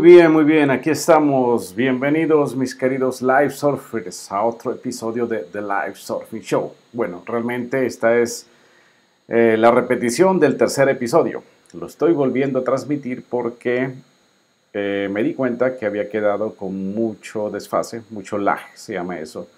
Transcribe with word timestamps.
Muy 0.00 0.12
bien, 0.12 0.32
muy 0.32 0.44
bien, 0.44 0.70
aquí 0.70 0.88
estamos. 0.88 1.76
Bienvenidos 1.76 2.56
mis 2.56 2.74
queridos 2.74 3.20
live 3.20 3.50
surfers 3.50 4.32
a 4.32 4.42
otro 4.42 4.72
episodio 4.72 5.26
de 5.26 5.40
The 5.40 5.60
Live 5.60 5.96
Surfing 5.96 6.40
Show. 6.40 6.72
Bueno, 6.90 7.22
realmente 7.26 7.84
esta 7.84 8.18
es 8.18 8.46
eh, 9.28 9.56
la 9.58 9.70
repetición 9.70 10.40
del 10.40 10.56
tercer 10.56 10.88
episodio. 10.88 11.42
Lo 11.74 11.86
estoy 11.86 12.14
volviendo 12.14 12.60
a 12.60 12.64
transmitir 12.64 13.24
porque 13.28 13.90
eh, 14.72 15.10
me 15.12 15.22
di 15.22 15.34
cuenta 15.34 15.76
que 15.76 15.84
había 15.84 16.08
quedado 16.08 16.54
con 16.54 16.94
mucho 16.94 17.50
desfase, 17.50 18.00
mucho 18.08 18.38
lag, 18.38 18.60
se 18.74 18.94
llama 18.94 19.20
eso. 19.20 19.48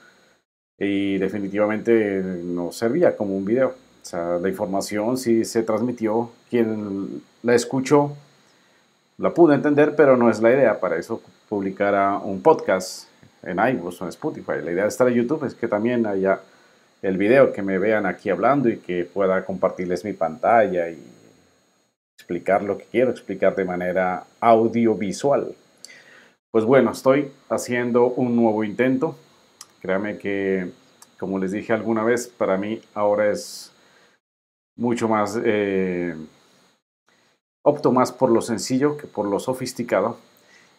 Y 0.76 1.18
definitivamente 1.18 2.20
no 2.20 2.72
servía 2.72 3.16
como 3.16 3.36
un 3.36 3.44
video. 3.44 3.68
O 3.68 4.04
sea, 4.04 4.40
la 4.40 4.48
información 4.48 5.16
sí 5.16 5.44
se 5.44 5.62
transmitió. 5.62 6.32
Quien 6.50 7.22
la 7.44 7.54
escuchó 7.54 8.16
la 9.22 9.32
pude 9.32 9.54
entender, 9.54 9.94
pero 9.94 10.16
no 10.16 10.28
es 10.28 10.42
la 10.42 10.50
idea. 10.50 10.80
Para 10.80 10.96
eso 10.96 11.22
publicar 11.48 12.20
un 12.24 12.42
podcast 12.42 13.08
en 13.44 13.60
iVoox 13.60 14.02
o 14.02 14.04
en 14.04 14.08
Spotify. 14.08 14.54
La 14.64 14.72
idea 14.72 14.82
de 14.82 14.88
estar 14.88 15.06
en 15.06 15.14
YouTube 15.14 15.44
es 15.44 15.54
que 15.54 15.68
también 15.68 16.04
haya 16.06 16.40
el 17.02 17.16
video, 17.16 17.52
que 17.52 17.62
me 17.62 17.78
vean 17.78 18.04
aquí 18.04 18.30
hablando 18.30 18.68
y 18.68 18.78
que 18.78 19.04
pueda 19.04 19.44
compartirles 19.44 20.04
mi 20.04 20.12
pantalla 20.12 20.90
y 20.90 21.00
explicar 22.18 22.64
lo 22.64 22.76
que 22.76 22.84
quiero 22.90 23.12
explicar 23.12 23.54
de 23.54 23.64
manera 23.64 24.24
audiovisual. 24.40 25.54
Pues 26.50 26.64
bueno, 26.64 26.90
estoy 26.90 27.30
haciendo 27.48 28.06
un 28.06 28.34
nuevo 28.34 28.64
intento. 28.64 29.16
Créame 29.80 30.18
que, 30.18 30.72
como 31.16 31.38
les 31.38 31.52
dije 31.52 31.72
alguna 31.72 32.02
vez, 32.02 32.26
para 32.26 32.56
mí 32.56 32.82
ahora 32.92 33.30
es 33.30 33.72
mucho 34.76 35.08
más... 35.08 35.38
Eh, 35.44 36.16
opto 37.62 37.92
más 37.92 38.12
por 38.12 38.30
lo 38.30 38.42
sencillo 38.42 38.96
que 38.96 39.06
por 39.06 39.26
lo 39.26 39.38
sofisticado. 39.40 40.18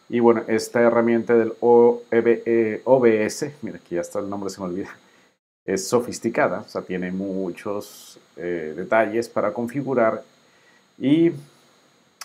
Y 0.08 0.20
bueno, 0.20 0.42
esta 0.48 0.80
herramienta 0.80 1.34
del 1.34 1.54
OBS, 1.60 3.42
e, 3.42 3.54
mira 3.62 3.78
aquí 3.78 3.94
ya 3.94 4.02
está 4.02 4.18
el 4.18 4.28
nombre, 4.28 4.50
se 4.50 4.60
me 4.60 4.66
olvida, 4.66 4.94
es 5.64 5.88
sofisticada, 5.88 6.60
o 6.60 6.68
sea, 6.68 6.82
tiene 6.82 7.10
muchos 7.10 8.18
eh, 8.36 8.74
detalles 8.76 9.28
para 9.30 9.52
configurar 9.52 10.22
y 10.98 11.32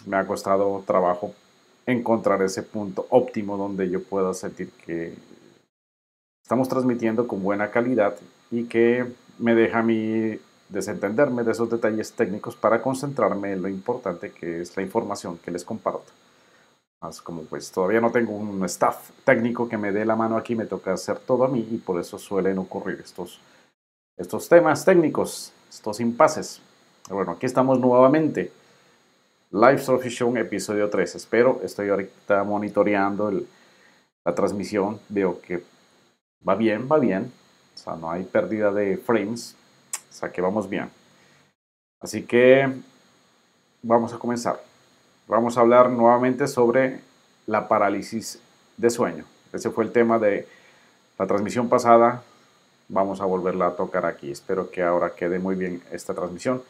me 0.05 0.17
ha 0.17 0.27
costado 0.27 0.83
trabajo 0.85 1.33
encontrar 1.85 2.41
ese 2.41 2.63
punto 2.63 3.07
óptimo 3.09 3.57
donde 3.57 3.89
yo 3.89 4.03
pueda 4.03 4.33
sentir 4.33 4.69
que 4.85 5.13
estamos 6.43 6.67
transmitiendo 6.67 7.27
con 7.27 7.41
buena 7.41 7.71
calidad 7.71 8.15
y 8.51 8.65
que 8.65 9.05
me 9.37 9.55
deja 9.55 9.79
a 9.79 9.83
desentenderme 10.69 11.43
de 11.43 11.51
esos 11.51 11.69
detalles 11.69 12.13
técnicos 12.13 12.55
para 12.55 12.81
concentrarme 12.81 13.53
en 13.53 13.61
lo 13.61 13.67
importante 13.67 14.31
que 14.31 14.61
es 14.61 14.75
la 14.77 14.83
información 14.83 15.37
que 15.37 15.51
les 15.51 15.65
comparto. 15.65 16.11
Más 17.01 17.21
como 17.21 17.43
pues 17.43 17.71
todavía 17.71 18.01
no 18.01 18.11
tengo 18.11 18.33
un 18.33 18.63
staff 18.65 19.09
técnico 19.23 19.67
que 19.67 19.77
me 19.77 19.91
dé 19.91 20.05
la 20.05 20.15
mano 20.15 20.37
aquí, 20.37 20.55
me 20.55 20.65
toca 20.65 20.93
hacer 20.93 21.17
todo 21.19 21.43
a 21.45 21.47
mí 21.47 21.67
y 21.71 21.77
por 21.77 21.99
eso 21.99 22.19
suelen 22.19 22.57
ocurrir 22.57 23.01
estos, 23.03 23.39
estos 24.17 24.47
temas 24.47 24.85
técnicos, 24.85 25.51
estos 25.69 25.99
impases. 25.99 26.61
Bueno, 27.09 27.31
aquí 27.31 27.45
estamos 27.45 27.79
nuevamente. 27.79 28.51
Live 29.51 29.79
Show 29.79 30.37
episodio 30.37 30.89
3. 30.89 31.15
Espero, 31.15 31.59
estoy 31.63 31.89
ahorita 31.89 32.43
monitoreando 32.43 33.31
la 33.31 34.35
transmisión. 34.35 34.99
Veo 35.09 35.41
que 35.41 35.63
va 36.47 36.55
bien, 36.55 36.87
va 36.91 36.99
bien. 36.99 37.31
O 37.73 37.77
sea, 37.77 37.95
no 37.95 38.11
hay 38.11 38.23
pérdida 38.23 38.71
de 38.71 38.97
frames. 38.97 39.55
O 40.09 40.13
sea 40.13 40.31
que 40.31 40.41
vamos 40.41 40.69
bien. 40.69 40.89
Así 42.01 42.23
que 42.23 42.71
vamos 43.81 44.13
a 44.13 44.17
comenzar. 44.17 44.59
Vamos 45.27 45.57
a 45.57 45.61
hablar 45.61 45.89
nuevamente 45.89 46.47
sobre 46.47 47.01
la 47.45 47.67
parálisis 47.67 48.39
de 48.77 48.89
sueño. 48.89 49.25
Ese 49.53 49.69
fue 49.69 49.83
el 49.83 49.91
tema 49.91 50.17
de 50.19 50.47
la 51.17 51.27
transmisión 51.27 51.69
pasada. 51.69 52.23
Vamos 52.87 53.21
a 53.21 53.25
volverla 53.25 53.67
a 53.67 53.75
tocar 53.75 54.05
aquí. 54.05 54.31
Espero 54.31 54.71
que 54.71 54.81
ahora 54.81 55.11
quede 55.15 55.39
muy 55.39 55.55
bien 55.55 55.81
esta 55.91 56.13
transmisión. 56.13 56.63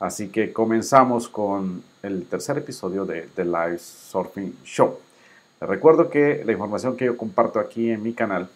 Así 0.00 0.28
que 0.30 0.52
comenzamos 0.52 1.28
con 1.28 1.84
el 2.02 2.26
tercer 2.26 2.58
episodio 2.58 3.04
de 3.04 3.28
The 3.34 3.44
Live 3.44 3.78
Surfing 3.78 4.56
Show. 4.64 4.98
Les 5.60 5.68
recuerdo 5.68 6.08
que 6.08 6.42
la 6.44 6.52
información 6.52 6.96
que 6.96 7.04
yo 7.04 7.16
comparto 7.18 7.60
aquí 7.60 7.90
en 7.90 8.02
mi 8.02 8.14
canal 8.14 8.48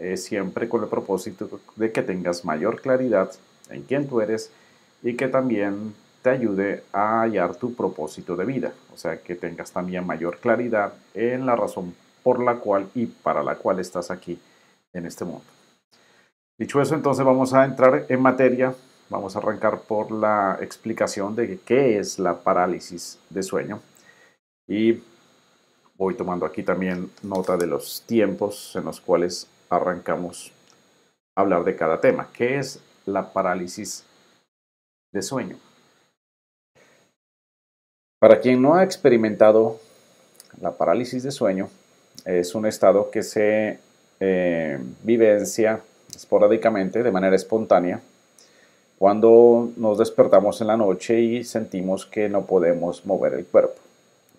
es 0.00 0.24
siempre 0.24 0.68
con 0.68 0.82
el 0.82 0.88
propósito 0.88 1.60
de 1.76 1.92
que 1.92 2.02
tengas 2.02 2.44
mayor 2.44 2.80
claridad 2.80 3.30
en 3.70 3.82
quién 3.82 4.08
tú 4.08 4.20
eres 4.20 4.50
y 5.02 5.16
que 5.16 5.28
también 5.28 5.94
te 6.22 6.30
ayude 6.30 6.84
a 6.92 7.22
hallar 7.22 7.56
tu 7.56 7.74
propósito 7.74 8.36
de 8.36 8.44
vida, 8.44 8.72
o 8.92 8.96
sea, 8.96 9.18
que 9.18 9.34
tengas 9.34 9.72
también 9.72 10.06
mayor 10.06 10.38
claridad 10.38 10.92
en 11.14 11.46
la 11.46 11.56
razón 11.56 11.94
por 12.22 12.42
la 12.42 12.56
cual 12.56 12.88
y 12.94 13.06
para 13.06 13.42
la 13.42 13.54
cual 13.54 13.80
estás 13.80 14.10
aquí 14.10 14.38
en 14.92 15.06
este 15.06 15.24
mundo. 15.24 15.44
Dicho 16.58 16.82
eso, 16.82 16.94
entonces 16.94 17.24
vamos 17.24 17.54
a 17.54 17.64
entrar 17.64 18.04
en 18.08 18.20
materia, 18.20 18.74
vamos 19.08 19.34
a 19.34 19.38
arrancar 19.38 19.80
por 19.80 20.10
la 20.10 20.58
explicación 20.60 21.34
de 21.34 21.58
qué 21.64 21.98
es 21.98 22.18
la 22.18 22.38
parálisis 22.38 23.18
de 23.30 23.42
sueño 23.42 23.80
y 24.68 25.02
voy 25.96 26.14
tomando 26.14 26.44
aquí 26.44 26.62
también 26.62 27.10
nota 27.22 27.56
de 27.56 27.66
los 27.66 28.02
tiempos 28.06 28.76
en 28.76 28.84
los 28.84 29.00
cuales 29.00 29.46
arrancamos 29.70 30.52
a 31.34 31.40
hablar 31.40 31.64
de 31.64 31.76
cada 31.76 32.00
tema. 32.00 32.28
¿Qué 32.32 32.58
es 32.58 32.78
la 33.12 33.32
parálisis 33.32 34.04
de 35.12 35.22
sueño. 35.22 35.56
Para 38.20 38.40
quien 38.40 38.60
no 38.60 38.74
ha 38.74 38.84
experimentado 38.84 39.78
la 40.60 40.72
parálisis 40.72 41.22
de 41.22 41.30
sueño, 41.30 41.68
es 42.24 42.54
un 42.54 42.66
estado 42.66 43.10
que 43.10 43.22
se 43.22 43.78
eh, 44.20 44.78
vivencia 45.02 45.80
esporádicamente, 46.14 47.02
de 47.02 47.10
manera 47.10 47.34
espontánea, 47.34 48.00
cuando 48.98 49.70
nos 49.76 49.96
despertamos 49.96 50.60
en 50.60 50.66
la 50.66 50.76
noche 50.76 51.18
y 51.18 51.44
sentimos 51.44 52.04
que 52.04 52.28
no 52.28 52.44
podemos 52.44 53.06
mover 53.06 53.32
el 53.34 53.46
cuerpo. 53.46 53.80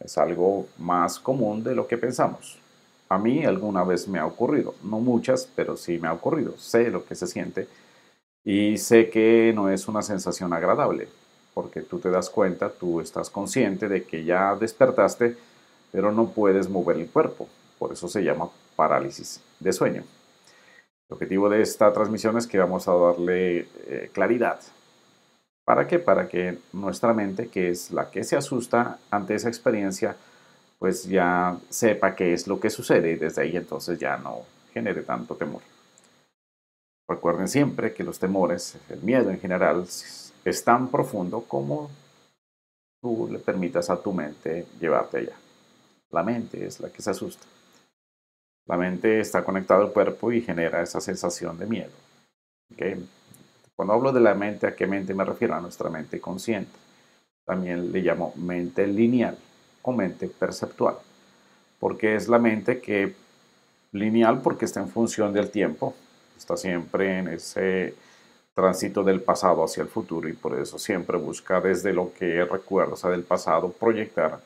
Es 0.03 0.17
algo 0.19 0.67
más 0.77 1.19
común 1.19 1.63
de 1.63 1.73
lo 1.73 1.87
que 1.87 1.97
pensamos. 1.97 2.59
A 3.09 3.17
mí 3.17 3.43
alguna 3.43 3.83
vez 3.83 4.07
me 4.07 4.19
ha 4.19 4.25
ocurrido, 4.25 4.75
no 4.83 4.99
muchas, 4.99 5.49
pero 5.55 5.75
sí 5.75 5.97
me 5.97 6.07
ha 6.07 6.13
ocurrido. 6.13 6.55
Sé 6.57 6.91
lo 6.91 7.03
que 7.03 7.15
se 7.15 7.25
siente 7.25 7.67
y 8.43 8.77
sé 8.77 9.09
que 9.09 9.51
no 9.55 9.69
es 9.69 9.87
una 9.87 10.01
sensación 10.01 10.53
agradable, 10.53 11.07
porque 11.53 11.81
tú 11.81 11.99
te 11.99 12.09
das 12.09 12.29
cuenta, 12.29 12.69
tú 12.69 13.01
estás 13.01 13.29
consciente 13.29 13.87
de 13.87 14.03
que 14.03 14.23
ya 14.23 14.55
despertaste, 14.55 15.37
pero 15.91 16.11
no 16.11 16.29
puedes 16.29 16.69
mover 16.69 16.97
el 16.97 17.09
cuerpo. 17.09 17.47
Por 17.77 17.91
eso 17.91 18.07
se 18.07 18.23
llama 18.23 18.49
parálisis 18.75 19.41
de 19.59 19.73
sueño. 19.73 20.03
El 21.09 21.15
objetivo 21.15 21.49
de 21.49 21.61
esta 21.61 21.91
transmisión 21.91 22.37
es 22.37 22.47
que 22.47 22.57
vamos 22.57 22.87
a 22.87 22.93
darle 22.93 23.67
eh, 23.87 24.09
claridad. 24.13 24.59
¿Para 25.65 25.87
qué? 25.87 25.99
Para 25.99 26.27
que 26.27 26.57
nuestra 26.73 27.13
mente, 27.13 27.47
que 27.47 27.69
es 27.69 27.91
la 27.91 28.09
que 28.09 28.23
se 28.23 28.35
asusta 28.35 28.97
ante 29.11 29.35
esa 29.35 29.49
experiencia, 29.49 30.15
pues 30.79 31.03
ya 31.03 31.57
sepa 31.69 32.15
qué 32.15 32.33
es 32.33 32.47
lo 32.47 32.59
que 32.59 32.69
sucede 32.69 33.11
y 33.11 33.15
desde 33.15 33.43
ahí 33.43 33.55
entonces 33.55 33.99
ya 33.99 34.17
no 34.17 34.39
genere 34.73 35.03
tanto 35.03 35.35
temor. 35.35 35.61
Recuerden 37.11 37.49
siempre 37.49 37.93
que 37.93 38.05
los 38.05 38.19
temores, 38.19 38.77
el 38.89 39.01
miedo 39.01 39.31
en 39.31 39.39
general, 39.39 39.83
es 39.83 40.63
tan 40.63 40.87
profundo 40.87 41.43
como 41.45 41.91
tú 43.01 43.27
le 43.29 43.37
permitas 43.37 43.89
a 43.89 44.01
tu 44.01 44.13
mente 44.13 44.65
llevarte 44.79 45.17
allá. 45.17 45.35
La 46.09 46.23
mente 46.23 46.65
es 46.65 46.79
la 46.79 46.89
que 46.89 47.01
se 47.01 47.09
asusta. 47.09 47.45
La 48.65 48.77
mente 48.77 49.19
está 49.19 49.43
conectada 49.43 49.81
al 49.81 49.91
cuerpo 49.91 50.31
y 50.31 50.41
genera 50.41 50.81
esa 50.81 51.01
sensación 51.01 51.59
de 51.59 51.65
miedo. 51.65 51.91
Cuando 53.75 53.93
hablo 53.93 54.13
de 54.13 54.21
la 54.21 54.33
mente, 54.33 54.67
¿a 54.67 54.75
qué 54.75 54.87
mente 54.87 55.13
me 55.13 55.25
refiero? 55.25 55.55
A 55.55 55.59
nuestra 55.59 55.89
mente 55.89 56.21
consciente. 56.21 56.71
También 57.43 57.91
le 57.91 57.99
llamo 57.99 58.31
mente 58.37 58.87
lineal 58.87 59.37
o 59.81 59.91
mente 59.91 60.27
perceptual. 60.27 60.95
Porque 61.77 62.15
es 62.15 62.29
la 62.29 62.39
mente 62.39 62.79
que 62.79 63.13
lineal 63.91 64.41
porque 64.41 64.63
está 64.63 64.79
en 64.79 64.87
función 64.87 65.33
del 65.33 65.51
tiempo, 65.51 65.93
está 66.41 66.57
siempre 66.57 67.19
en 67.19 67.27
ese 67.27 67.93
tránsito 68.55 69.03
del 69.03 69.21
pasado 69.21 69.63
hacia 69.63 69.83
el 69.83 69.89
futuro 69.89 70.27
y 70.27 70.33
por 70.33 70.59
eso 70.59 70.79
siempre 70.79 71.17
busca 71.17 71.61
desde 71.61 71.93
lo 71.93 72.11
que 72.13 72.43
recuerda, 72.45 72.93
o 72.93 72.97
sea, 72.97 73.11
del 73.11 73.23
pasado, 73.23 73.71
proyectar 73.71 74.39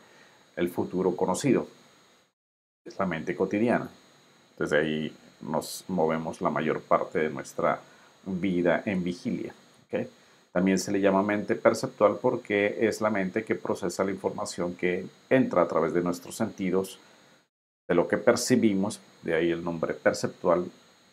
el 0.57 0.69
futuro 0.69 1.15
conocido. 1.15 1.68
Es 2.83 3.00
la 3.00 3.06
mente 3.06 3.33
cotidiana. 3.33 3.89
Desde 4.59 4.77
ahí 4.77 5.18
nos 5.42 5.86
movemos 5.88 6.42
la 6.42 6.50
mayor 6.50 6.81
parte 6.81 7.19
de 7.19 7.30
nuestra 7.30 7.80
vida 8.25 8.83
en 8.86 9.03
vigilia. 9.03 9.53
También 10.51 10.80
se 10.80 10.92
le 10.92 11.00
llama 11.00 11.24
mente 11.24 11.56
perceptual 11.56 12.18
porque 12.21 12.77
es 12.81 13.00
la 13.00 13.09
mente 13.09 13.45
que 13.45 13.56
procesa 13.56 14.03
la 14.03 14.12
información 14.12 14.75
que 14.75 15.06
entra 15.30 15.62
a 15.62 15.68
través 15.68 15.94
de 15.94 16.01
nuestros 16.01 16.36
sentidos, 16.36 17.00
de 17.88 17.95
lo 17.95 18.07
que 18.07 18.18
percibimos, 18.18 19.00
de 19.21 19.36
ahí 19.36 19.51
el 19.51 19.63
nombre 19.63 19.94
perceptual, 19.94 20.69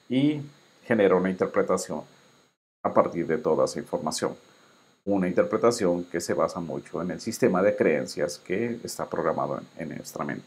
y 0.09 0.41
genera 0.85 1.17
una 1.17 1.31
interpretación 1.31 2.03
a 2.83 2.93
partir 2.93 3.27
de 3.27 3.39
toda 3.39 3.65
esa 3.65 3.79
información. 3.79 4.37
Una 5.05 5.29
interpretación 5.29 6.05
que 6.05 6.21
se 6.21 6.35
basa 6.35 6.61
mucho 6.61 7.03
en 7.03 7.11
el 7.11 7.21
sistema 7.21 7.63
de 7.63 7.75
creencias 7.75 8.39
que 8.39 8.79
está 8.85 9.09
programado 9.09 9.61
en, 9.77 9.89
nuestra 9.89 10.25
mente. 10.25 10.47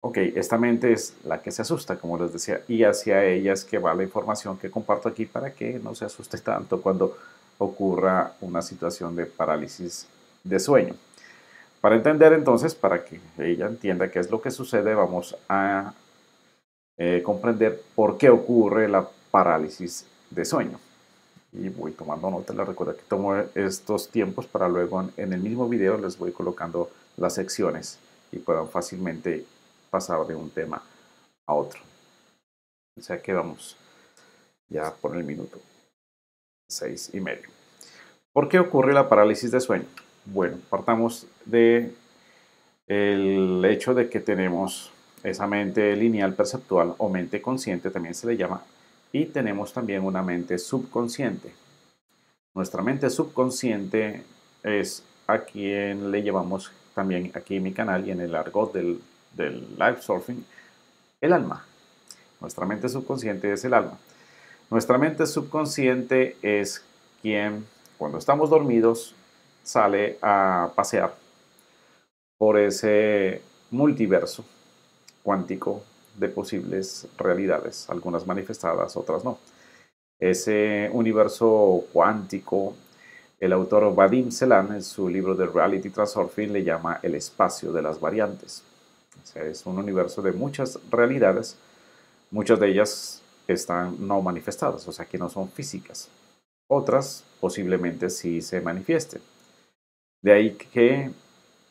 Ok, 0.00 0.18
esta 0.18 0.56
mente 0.56 0.92
es 0.92 1.14
la 1.24 1.42
que 1.42 1.50
se 1.50 1.62
asusta, 1.62 1.96
como 1.96 2.18
les 2.18 2.32
decía, 2.32 2.62
y 2.68 2.84
hacia 2.84 3.24
ella 3.24 3.52
es 3.52 3.64
que 3.64 3.78
va 3.78 3.94
la 3.94 4.04
información 4.04 4.56
que 4.56 4.70
comparto 4.70 5.08
aquí 5.08 5.26
para 5.26 5.52
que 5.52 5.78
no 5.78 5.94
se 5.94 6.04
asuste 6.04 6.38
tanto 6.38 6.80
cuando 6.80 7.16
ocurra 7.58 8.34
una 8.40 8.62
situación 8.62 9.16
de 9.16 9.26
parálisis 9.26 10.06
de 10.44 10.60
sueño. 10.60 10.94
Para 11.80 11.96
entender 11.96 12.32
entonces, 12.32 12.74
para 12.74 13.04
que 13.04 13.20
ella 13.38 13.66
entienda 13.66 14.10
qué 14.10 14.18
es 14.18 14.30
lo 14.30 14.40
que 14.40 14.50
sucede, 14.50 14.94
vamos 14.94 15.36
a 15.48 15.92
eh, 16.98 17.22
comprender 17.22 17.82
por 17.94 18.18
qué 18.18 18.30
ocurre 18.30 18.88
la 18.88 19.08
parálisis 19.30 20.06
de 20.30 20.44
sueño. 20.44 20.78
Y 21.52 21.68
voy 21.68 21.92
tomando 21.92 22.30
nota, 22.30 22.52
les 22.52 22.66
recuerdo 22.66 22.96
que 22.96 23.02
tomo 23.02 23.34
estos 23.54 24.10
tiempos 24.10 24.46
para 24.46 24.68
luego 24.68 25.08
en 25.16 25.32
el 25.32 25.40
mismo 25.40 25.68
video 25.68 25.96
les 25.96 26.18
voy 26.18 26.32
colocando 26.32 26.90
las 27.16 27.34
secciones 27.34 27.98
y 28.32 28.38
puedan 28.38 28.68
fácilmente 28.68 29.44
pasar 29.90 30.26
de 30.26 30.34
un 30.34 30.50
tema 30.50 30.82
a 31.46 31.54
otro. 31.54 31.80
O 32.98 33.00
sea 33.00 33.20
que 33.20 33.32
vamos 33.32 33.76
ya 34.68 34.92
por 34.92 35.16
el 35.16 35.24
minuto 35.24 35.58
seis 36.68 37.10
y 37.12 37.20
medio. 37.20 37.48
¿Por 38.32 38.48
qué 38.48 38.58
ocurre 38.58 38.92
la 38.92 39.08
parálisis 39.08 39.50
de 39.50 39.60
sueño? 39.60 39.86
Bueno, 40.24 40.58
partamos 40.68 41.26
de 41.44 41.94
el 42.86 43.64
hecho 43.64 43.94
de 43.94 44.08
que 44.10 44.20
tenemos 44.20 44.92
esa 45.22 45.46
mente 45.46 45.96
lineal 45.96 46.34
perceptual 46.34 46.94
o 46.98 47.08
mente 47.08 47.40
consciente, 47.42 47.90
también 47.90 48.14
se 48.14 48.26
le 48.26 48.36
llama, 48.36 48.62
y 49.12 49.26
tenemos 49.26 49.72
también 49.72 50.04
una 50.04 50.22
mente 50.22 50.58
subconsciente. 50.58 51.52
Nuestra 52.54 52.82
mente 52.82 53.10
subconsciente 53.10 54.22
es 54.62 55.02
a 55.26 55.40
quien 55.40 56.10
le 56.10 56.22
llevamos 56.22 56.70
también 56.94 57.30
aquí 57.34 57.56
en 57.56 57.62
mi 57.62 57.72
canal 57.72 58.06
y 58.06 58.10
en 58.10 58.20
el 58.20 58.34
argot 58.34 58.72
del, 58.72 59.00
del 59.34 59.68
live 59.78 60.00
surfing, 60.00 60.44
el 61.20 61.32
alma. 61.32 61.64
Nuestra 62.40 62.66
mente 62.66 62.88
subconsciente 62.88 63.52
es 63.52 63.64
el 63.64 63.74
alma. 63.74 63.98
Nuestra 64.70 64.98
mente 64.98 65.26
subconsciente 65.26 66.36
es 66.42 66.82
quien, 67.22 67.66
cuando 67.98 68.18
estamos 68.18 68.50
dormidos, 68.50 69.14
sale 69.62 70.18
a 70.22 70.70
pasear 70.74 71.14
por 72.38 72.58
ese 72.58 73.42
multiverso 73.70 74.44
cuántico 75.26 75.82
de 76.16 76.28
posibles 76.28 77.08
realidades, 77.18 77.90
algunas 77.90 78.24
manifestadas, 78.28 78.96
otras 78.96 79.24
no. 79.24 79.38
Ese 80.20 80.88
universo 80.92 81.84
cuántico, 81.92 82.74
el 83.40 83.52
autor 83.52 83.92
Vadim 83.92 84.30
Selan 84.30 84.72
en 84.72 84.82
su 84.84 85.08
libro 85.08 85.34
de 85.34 85.46
Reality 85.46 85.90
Transurfing 85.90 86.52
le 86.52 86.62
llama 86.62 87.00
el 87.02 87.16
espacio 87.16 87.72
de 87.72 87.82
las 87.82 87.98
variantes. 87.98 88.62
Es 89.34 89.66
un 89.66 89.78
universo 89.78 90.22
de 90.22 90.30
muchas 90.30 90.78
realidades, 90.92 91.56
muchas 92.30 92.60
de 92.60 92.68
ellas 92.68 93.20
están 93.48 93.96
no 94.06 94.22
manifestadas, 94.22 94.86
o 94.86 94.92
sea, 94.92 95.06
que 95.06 95.18
no 95.18 95.28
son 95.28 95.50
físicas. 95.50 96.08
Otras 96.68 97.24
posiblemente 97.40 98.10
sí 98.10 98.40
se 98.42 98.60
manifiesten. 98.60 99.20
De 100.22 100.32
ahí 100.32 100.52
que 100.52 101.10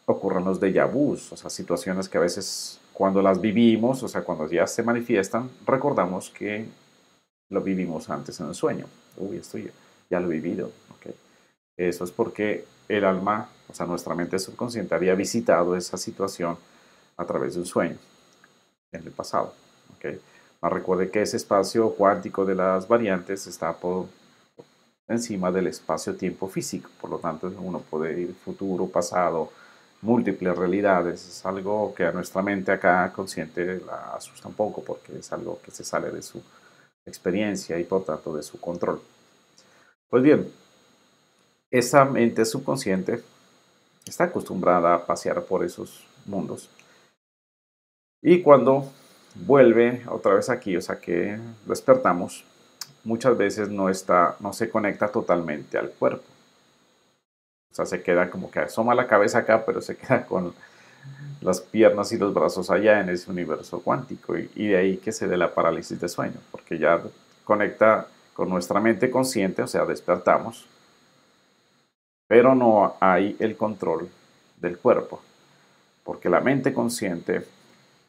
ocurran 0.05 0.43
los 0.43 0.59
déjà 0.59 0.85
vus, 0.85 1.31
o 1.31 1.37
sea, 1.37 1.49
situaciones 1.49 2.09
que 2.09 2.17
a 2.17 2.21
veces 2.21 2.79
cuando 2.95 3.21
las 3.21 3.41
vivimos, 3.41 4.01
o 4.03 4.07
sea, 4.07 4.23
cuando 4.23 4.47
ya 4.47 4.65
se 4.67 4.81
manifiestan, 4.81 5.49
recordamos 5.67 6.29
que 6.29 6.65
lo 7.49 7.59
vivimos 7.59 8.09
antes 8.09 8.39
en 8.39 8.47
el 8.47 8.55
sueño. 8.55 8.85
Uy, 9.17 9.35
esto 9.35 9.57
ya, 10.09 10.19
lo 10.21 10.31
he 10.31 10.39
vivido. 10.39 10.71
Eso 11.75 12.05
es 12.05 12.11
porque 12.11 12.65
el 12.87 13.03
alma, 13.03 13.49
o 13.67 13.73
sea, 13.73 13.85
nuestra 13.85 14.15
mente 14.15 14.39
subconsciente 14.39 14.95
había 14.95 15.13
visitado 15.13 15.75
esa 15.75 15.97
situación 15.97 16.57
a 17.17 17.25
través 17.25 17.55
de 17.55 17.59
un 17.59 17.65
sueño 17.65 17.97
en 18.93 19.03
el 19.03 19.11
pasado. 19.11 19.53
¿okay? 19.97 20.21
recuerde 20.61 21.11
que 21.11 21.21
ese 21.21 21.35
espacio 21.35 21.89
cuántico 21.91 22.45
de 22.45 22.55
las 22.55 22.87
variantes 22.87 23.45
está 23.45 23.73
por 23.73 24.05
encima 25.09 25.51
del 25.51 25.67
espacio-tiempo 25.67 26.47
físico, 26.47 26.89
por 27.01 27.09
lo 27.09 27.19
tanto 27.19 27.51
uno 27.59 27.79
puede 27.79 28.21
ir 28.21 28.33
futuro, 28.33 28.87
pasado, 28.87 29.51
múltiples 30.05 30.57
realidades, 30.57 31.27
es 31.27 31.45
algo 31.45 31.93
que 31.93 32.05
a 32.05 32.11
nuestra 32.11 32.41
mente 32.41 32.71
acá 32.71 33.11
consciente 33.13 33.81
la 33.85 34.13
asusta 34.15 34.47
un 34.47 34.53
poco 34.53 34.83
porque 34.83 35.17
es 35.17 35.31
algo 35.33 35.59
que 35.63 35.71
se 35.71 35.83
sale 35.83 36.11
de 36.11 36.21
su 36.21 36.41
experiencia 37.05 37.79
y 37.79 37.83
por 37.83 38.05
tanto 38.05 38.35
de 38.35 38.43
su 38.43 38.59
control. 38.59 39.01
Pues 40.09 40.23
bien, 40.23 40.51
esa 41.71 42.05
mente 42.05 42.45
subconsciente 42.45 43.23
está 44.05 44.25
acostumbrada 44.25 44.93
a 44.93 45.05
pasear 45.05 45.43
por 45.43 45.63
esos 45.63 46.05
mundos. 46.25 46.69
Y 48.21 48.41
cuando 48.41 48.91
vuelve 49.35 50.03
otra 50.07 50.35
vez 50.35 50.49
aquí, 50.49 50.77
o 50.77 50.81
sea 50.81 50.99
que 50.99 51.37
despertamos, 51.65 52.43
muchas 53.03 53.37
veces 53.37 53.69
no, 53.69 53.89
está, 53.89 54.35
no 54.39 54.53
se 54.53 54.69
conecta 54.69 55.07
totalmente 55.07 55.77
al 55.77 55.89
cuerpo. 55.91 56.34
O 57.75 57.83
sea, 57.83 57.85
se 57.85 58.01
queda 58.01 58.29
como 58.29 58.49
que 58.49 58.59
asoma 58.59 58.95
la 58.95 59.05
cabeza 59.05 59.39
acá, 59.39 59.65
pero 59.65 59.81
se 59.81 59.97
queda 59.97 60.25
con 60.25 60.53
las 61.41 61.59
piernas 61.59 62.09
y 62.13 62.17
los 62.17 62.33
brazos 62.33 62.69
allá 62.69 63.01
en 63.01 63.09
ese 63.09 63.29
universo 63.29 63.81
cuántico. 63.81 64.37
Y, 64.37 64.67
de 64.67 64.77
ahí 64.77 64.95
que 64.95 65.11
se 65.11 65.27
dé 65.27 65.35
la 65.35 65.53
parálisis 65.53 65.99
de 65.99 66.07
sueño, 66.07 66.39
porque 66.51 66.79
ya 66.79 67.01
conecta 67.43 68.07
con 68.33 68.47
nuestra 68.47 68.79
mente 68.79 69.11
consciente, 69.11 69.61
o 69.61 69.67
sea, 69.67 69.83
despertamos, 69.83 70.65
pero 72.29 72.55
no 72.55 72.95
hay 73.01 73.35
el 73.39 73.57
control 73.57 74.07
del 74.61 74.77
cuerpo, 74.77 75.21
porque 76.05 76.29
la 76.29 76.39
mente 76.39 76.73
consciente 76.73 77.45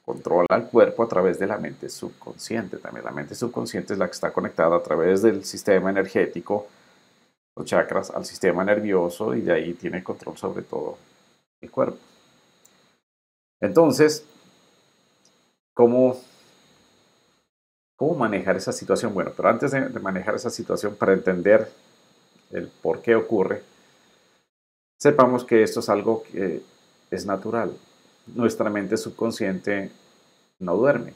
controla 0.04 0.46
el 0.52 0.66
cuerpo 0.66 1.02
a 1.02 1.08
través 1.08 1.40
de 1.40 1.48
la 1.48 1.58
mente 1.58 1.88
subconsciente. 1.88 2.76
También 2.76 3.04
la 3.04 3.10
mente 3.10 3.34
subconsciente 3.34 3.94
es 3.94 3.98
la 3.98 4.06
que 4.06 4.12
está 4.12 4.30
conectada 4.30 4.76
a 4.76 4.82
través 4.84 5.22
del 5.22 5.44
sistema 5.44 5.90
energético, 5.90 6.68
los 7.56 7.66
chakras, 7.66 8.10
al 8.10 8.24
sistema 8.24 8.64
nervioso 8.64 9.34
y 9.34 9.40
de 9.40 9.52
ahí 9.52 9.74
tiene 9.74 10.04
control 10.04 10.36
sobre 10.36 10.62
todo 10.62 10.98
el 11.60 11.70
cuerpo. 11.70 11.98
Entonces, 13.60 14.24
¿cómo, 15.74 16.20
cómo 17.96 18.14
manejar 18.14 18.56
esa 18.56 18.72
situación? 18.72 19.14
Bueno, 19.14 19.32
pero 19.34 19.48
antes 19.48 19.70
de, 19.70 19.88
de 19.88 20.00
manejar 20.00 20.34
esa 20.34 20.50
situación, 20.50 20.94
para 20.96 21.14
entender 21.14 21.72
el 22.50 22.68
por 22.68 23.00
qué 23.00 23.14
ocurre, 23.14 23.62
sepamos 24.98 25.44
que 25.44 25.62
esto 25.62 25.80
es 25.80 25.88
algo 25.88 26.22
que 26.22 26.62
es 27.10 27.24
natural 27.24 27.72
nuestra 28.26 28.70
mente 28.70 28.96
subconsciente 28.96 29.90
no 30.58 30.76
duerme. 30.76 31.12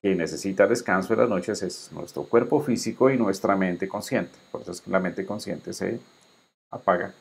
Quien 0.00 0.18
necesita 0.18 0.66
descanso 0.66 1.12
en 1.12 1.20
las 1.20 1.28
noches 1.28 1.62
es 1.62 1.90
nuestro 1.92 2.22
cuerpo 2.22 2.60
físico 2.60 3.10
y 3.10 3.16
nuestra 3.16 3.56
mente 3.56 3.88
consciente. 3.88 4.38
Por 4.52 4.62
eso 4.62 4.72
es 4.72 4.80
que 4.80 4.90
la 4.90 5.00
mente 5.00 5.26
consciente 5.26 5.72
se 5.72 5.98
apaga. 6.70 7.12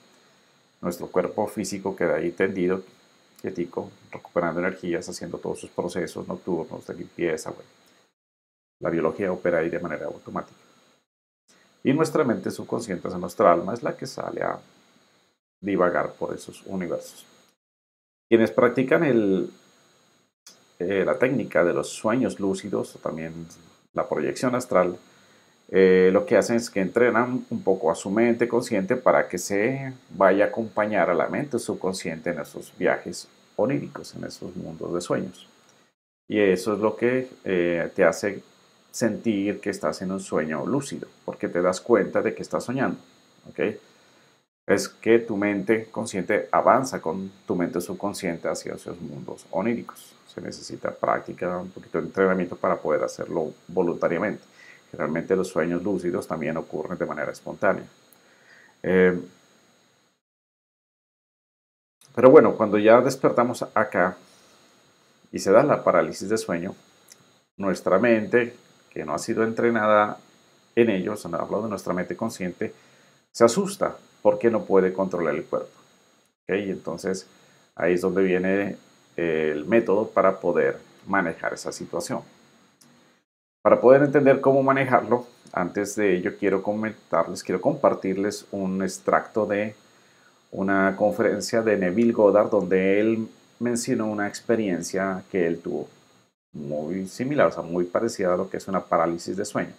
Nuestro 0.82 1.08
cuerpo 1.08 1.48
físico 1.48 1.96
queda 1.96 2.16
ahí 2.16 2.32
tendido, 2.32 2.84
quietico, 3.42 3.90
recuperando 4.12 4.60
energías, 4.60 5.10
haciendo 5.10 5.40
todos 5.40 5.60
sus 5.60 5.72
procesos 5.72 6.28
nocturnos 6.28 6.86
de 6.86 6.94
limpieza. 6.94 7.52
La 8.80 8.92
biología 8.92 9.32
opera 9.32 9.58
ahí 9.60 9.70
de 9.70 9.80
manera 9.80 10.06
automática. 10.06 10.60
Y 11.84 11.94
nuestra 11.94 12.24
mente 12.24 12.52
subconsciente, 12.52 13.08
o 13.08 13.18
nuestra 13.18 13.52
alma, 13.52 13.74
es 13.74 13.82
la 13.82 13.98
que 13.98 14.06
sale 14.06 14.44
a 14.44 14.60
divagar 15.62 16.14
por 16.14 16.36
esos 16.36 16.62
universos. 16.68 17.26
Quienes 18.30 18.52
practican 18.52 19.04
el, 19.04 19.52
eh, 20.80 21.04
la 21.06 21.18
técnica 21.18 21.64
de 21.64 21.74
los 21.74 21.90
sueños 21.90 22.40
lúcidos 22.40 22.96
o 22.96 23.00
también 23.00 23.34
la 23.94 24.08
proyección 24.08 24.56
astral, 24.56 24.98
eh, 25.70 26.10
lo 26.14 26.26
que 26.26 26.38
hacen 26.38 26.56
es 26.56 26.70
que 26.70 26.80
entrenan 26.80 27.46
un 27.50 27.64
poco 27.64 27.92
a 27.92 27.96
su 27.96 28.10
mente 28.10 28.48
consciente 28.48 28.96
para 28.96 29.28
que 29.28 29.38
se 29.38 29.94
vaya 30.12 30.46
a 30.46 30.48
acompañar 30.48 31.10
a 31.10 31.14
la 31.14 31.28
mente 31.28 31.60
subconsciente 31.60 32.30
en 32.30 32.40
esos 32.40 32.74
viajes 32.78 33.28
oníricos, 33.56 34.16
en 34.16 34.24
esos 34.24 34.56
mundos 34.56 34.94
de 34.94 35.02
sueños. 35.02 35.48
Y 36.28 36.40
eso 36.40 36.74
es 36.74 36.80
lo 36.80 36.96
que 36.96 37.30
eh, 37.44 37.90
te 37.96 38.04
hace 38.04 38.42
sentir 38.92 39.60
que 39.60 39.70
estás 39.70 40.02
en 40.02 40.12
un 40.12 40.20
sueño 40.20 40.66
lúcido, 40.66 41.08
porque 41.26 41.50
te 41.50 41.62
das 41.62 41.82
cuenta 41.82 42.22
de 42.22 42.34
que 42.34 42.44
estás 42.44 42.64
soñando. 42.64 42.98
¿okay? 43.50 43.80
es 44.68 44.90
que 44.90 45.20
tu 45.20 45.38
mente 45.38 45.86
consciente 45.90 46.50
avanza 46.52 47.02
con 47.02 47.32
tu 47.48 47.56
mente 47.56 47.80
subconsciente 47.80 48.50
hacia 48.50 48.74
esos 48.74 49.00
mundos 49.00 49.46
oníricos. 49.50 50.14
Se 50.38 50.42
necesita 50.44 50.92
práctica, 50.92 51.58
un 51.58 51.72
poquito 51.72 51.98
de 51.98 52.06
entrenamiento 52.06 52.56
para 52.56 52.76
poder 52.76 53.04
hacerlo 53.04 53.54
voluntariamente. 53.70 54.44
Generalmente 54.92 55.36
los 55.36 55.48
sueños 55.48 55.82
lúcidos 55.82 56.28
también 56.28 56.56
ocurren 56.58 56.96
de 56.96 57.08
manera 57.08 57.32
espontánea. 57.32 57.86
Eh, 58.84 59.20
pero 62.14 62.30
bueno, 62.30 62.56
cuando 62.56 62.78
ya 62.78 63.02
despertamos 63.02 63.66
acá 63.74 64.16
y 65.32 65.40
se 65.40 65.52
da 65.52 65.64
la 65.64 65.84
parálisis 65.84 66.30
de 66.30 66.38
sueño, 66.38 66.76
nuestra 67.58 67.98
mente, 67.98 68.56
que 68.92 69.04
no 69.06 69.16
ha 69.16 69.18
sido 69.18 69.44
entrenada 69.44 70.20
en 70.76 70.92
ello, 70.92 71.16
se 71.16 71.30
habla 71.30 71.62
de 71.62 71.68
nuestra 71.68 71.96
mente 71.96 72.16
consciente, 72.16 72.76
se 73.32 73.44
asusta 73.44 73.98
porque 74.22 74.52
no 74.52 74.66
puede 74.66 74.94
controlar 74.94 75.34
el 75.34 75.46
cuerpo. 75.46 75.80
¿Okay? 76.44 76.70
Entonces 76.70 77.26
ahí 77.76 77.94
es 77.94 78.02
donde 78.02 78.22
viene 78.22 78.78
el 79.18 79.66
método 79.66 80.08
para 80.08 80.40
poder 80.40 80.78
manejar 81.06 81.54
esa 81.54 81.72
situación. 81.72 82.22
Para 83.62 83.82
poder 83.82 84.04
entender 84.04 84.40
cómo 84.40 84.64
manejarlo, 84.64 85.26
antes 85.52 85.96
de 85.96 86.16
ello 86.16 86.38
quiero 86.40 86.62
comentarles, 86.62 87.44
quiero 87.44 87.60
compartirles 87.60 88.46
un 88.52 88.82
extracto 88.84 89.46
de 89.46 89.76
una 90.52 90.96
conferencia 90.96 91.62
de 91.62 91.78
Neville 91.78 92.14
Goddard 92.14 92.50
donde 92.50 93.00
él 93.00 93.28
mencionó 93.60 94.06
una 94.08 94.28
experiencia 94.28 95.24
que 95.32 95.46
él 95.48 95.60
tuvo 95.60 95.90
muy 96.54 97.08
similar, 97.08 97.48
o 97.48 97.52
sea, 97.52 97.64
muy 97.64 97.86
parecida 97.86 98.34
a 98.34 98.38
lo 98.38 98.50
que 98.50 98.58
es 98.58 98.68
una 98.68 98.80
parálisis 98.82 99.36
de 99.36 99.46
sueño. 99.46 99.74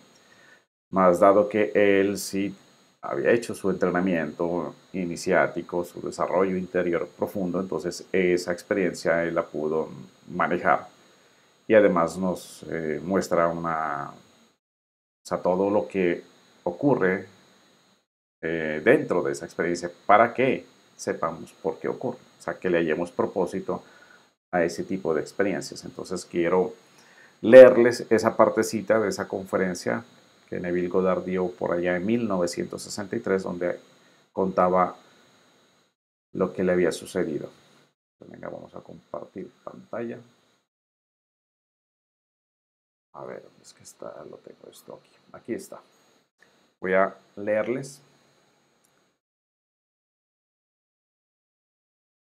Más 0.91 1.21
dado 1.21 1.49
que 1.49 1.71
él 1.75 2.19
sí 2.19 2.55
había 3.03 3.31
hecho 3.31 3.55
su 3.55 3.71
entrenamiento 3.71 4.75
iniciático, 4.93 5.85
su 5.85 6.01
desarrollo 6.01 6.57
interior 6.57 7.09
profundo, 7.17 7.61
entonces 7.61 8.05
esa 8.13 8.53
experiencia 8.53 9.23
él 9.25 9.35
la 9.35 9.45
pudo 9.45 9.89
manejar. 10.29 10.89
Y 11.67 11.75
además 11.75 12.17
nos 12.17 12.65
eh, 12.71 13.01
muestra 13.05 13.49
una, 13.49 14.11
o 14.11 15.27
sea, 15.27 15.39
todo 15.39 15.71
lo 15.71 15.87
que 15.87 16.25
ocurre 16.65 17.27
eh, 18.41 18.81
dentro 18.85 19.23
de 19.23 19.33
esa 19.33 19.45
experiencia 19.45 19.91
para 20.07 20.33
que 20.33 20.67
sepamos 20.97 21.53
por 21.63 21.79
qué 21.79 21.89
ocurre, 21.89 22.19
o 22.39 22.43
sea, 22.43 22.55
que 22.55 22.71
le 22.71 22.79
hallemos 22.79 23.13
propósito 23.13 23.83
a 24.51 24.65
ese 24.65 24.83
tipo 24.83 25.15
de 25.15 25.21
experiencias. 25.21 25.85
Entonces 25.85 26.25
quiero 26.25 26.75
leerles 27.43 28.07
esa 28.11 28.37
partecita 28.37 28.99
de 28.99 29.09
esa 29.09 29.29
conferencia 29.29 30.05
que 30.49 30.59
Neville 30.59 30.89
Goddard 30.89 31.25
dio 31.25 31.51
por 31.51 31.73
allá 31.73 31.97
en 31.97 32.07
1963, 32.07 33.43
donde 33.43 33.79
contaba 34.33 34.97
lo 36.33 36.53
que 36.53 36.65
le 36.65 36.73
había 36.73 36.93
sucedido. 36.93 37.51
Venga, 38.27 38.49
vamos 38.49 38.75
a 38.75 38.81
compartir 38.81 39.51
pantalla. 39.63 40.19
A 43.15 43.25
ver, 43.25 43.43
¿dónde 43.43 43.63
es 43.63 43.73
que 43.73 43.83
está? 43.83 44.25
Lo 44.25 44.39
tengo 44.39 44.71
esto 44.71 44.95
aquí. 44.95 45.11
Aquí 45.33 45.55
está. 45.55 45.81
Voy 46.81 46.95
a 46.95 47.17
leerles. 47.37 48.03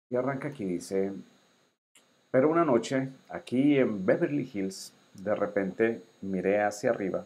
Y 0.10 0.16
arranca 0.16 0.48
aquí, 0.48 0.64
dice, 0.64 1.14
pero 2.32 2.50
una 2.50 2.64
noche, 2.64 3.10
aquí 3.30 3.78
en 3.78 4.06
Beverly 4.06 4.50
Hills, 4.54 4.94
de 5.14 5.36
repente 5.36 6.04
miré 6.22 6.62
hacia 6.62 6.92
arriba, 6.92 7.26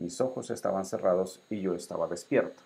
mis 0.00 0.20
ojos 0.20 0.50
estaban 0.50 0.86
cerrados 0.86 1.40
y 1.50 1.60
yo 1.60 1.74
estaba 1.74 2.08
despierto. 2.08 2.60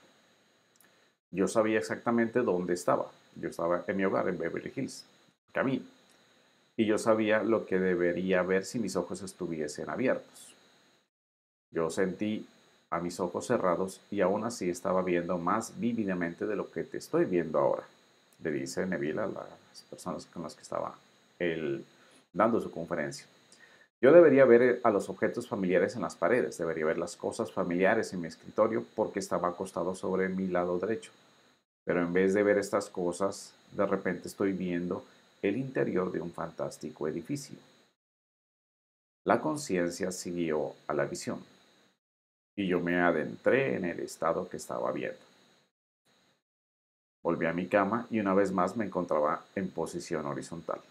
Yo 1.33 1.49
sabía 1.49 1.79
exactamente 1.79 2.41
dónde 2.41 2.75
estaba. 2.75 3.11
Yo 3.35 3.49
estaba 3.49 3.85
en 3.89 3.97
mi 3.97 4.05
hogar 4.05 4.29
en 4.29 4.39
Beverly 4.39 4.73
Hills, 4.75 5.05
camino. 5.53 5.85
Y 6.77 6.87
yo 6.87 6.97
sabía 6.97 7.43
lo 7.43 7.67
que 7.67 7.81
debería 7.81 8.43
ver 8.43 8.65
si 8.65 8.79
mis 8.79 8.95
ojos 8.95 9.21
estuviesen 9.23 9.91
abiertos. 9.91 10.55
Yo 11.73 11.91
sentí 11.91 12.47
a 12.91 13.01
mis 13.01 13.19
ojos 13.19 13.49
cerrados 13.49 14.01
y 14.13 14.21
aún 14.21 14.45
así 14.45 14.71
estaba 14.71 15.03
viendo 15.03 15.37
más 15.37 15.79
vívidamente 15.81 16.47
de 16.47 16.55
lo 16.55 16.71
que 16.71 16.85
te 16.85 16.99
estoy 16.99 17.25
viendo 17.25 17.59
ahora, 17.59 17.83
le 18.41 18.53
dice 18.53 18.87
Neville 18.87 19.21
a 19.21 19.27
las 19.27 19.83
personas 19.91 20.27
con 20.27 20.45
las 20.45 20.55
que 20.55 20.63
estaba 20.63 20.95
él 21.41 21.85
dando 22.33 22.61
su 22.61 22.71
conferencia. 22.71 23.27
Yo 24.05 24.13
debería 24.13 24.45
ver 24.45 24.83
a 24.85 24.91
los 24.91 25.09
objetos 25.09 25.49
familiares 25.49 25.97
en 25.97 26.03
las 26.03 26.15
paredes, 26.15 26.59
debería 26.59 26.85
ver 26.85 26.99
las 26.99 27.17
cosas 27.17 27.51
familiares 27.51 28.13
en 28.13 28.21
mi 28.21 28.29
escritorio 28.29 28.85
porque 28.95 29.19
estaba 29.19 29.49
acostado 29.49 29.95
sobre 29.95 30.29
mi 30.29 30.47
lado 30.47 30.79
derecho. 30.79 31.11
Pero 31.87 32.03
en 32.03 32.13
vez 32.13 32.35
de 32.35 32.43
ver 32.43 32.59
estas 32.59 32.91
cosas, 32.91 33.55
de 33.73 33.87
repente 33.87 34.29
estoy 34.29 34.53
viendo 34.53 35.07
el 35.41 35.57
interior 35.57 36.13
de 36.13 36.21
un 36.21 36.31
fantástico 36.31 37.09
edificio. 37.09 37.57
La 39.25 39.41
conciencia 39.41 40.13
siguió 40.13 40.75
a 40.87 40.93
la 40.93 41.07
visión 41.07 41.43
y 42.57 42.67
yo 42.67 42.81
me 42.81 43.01
adentré 43.01 43.75
en 43.75 43.87
el 43.87 44.01
estado 44.01 44.51
que 44.51 44.59
estaba 44.59 44.93
viendo. 44.93 45.25
Volví 47.23 47.47
a 47.47 47.55
mi 47.55 47.69
cama 47.69 48.07
y 48.11 48.21
una 48.21 48.35
vez 48.35 48.53
más 48.53 48.77
me 48.77 48.85
encontraba 48.85 49.43
en 49.55 49.71
posición 49.71 50.27
horizontal. 50.27 50.83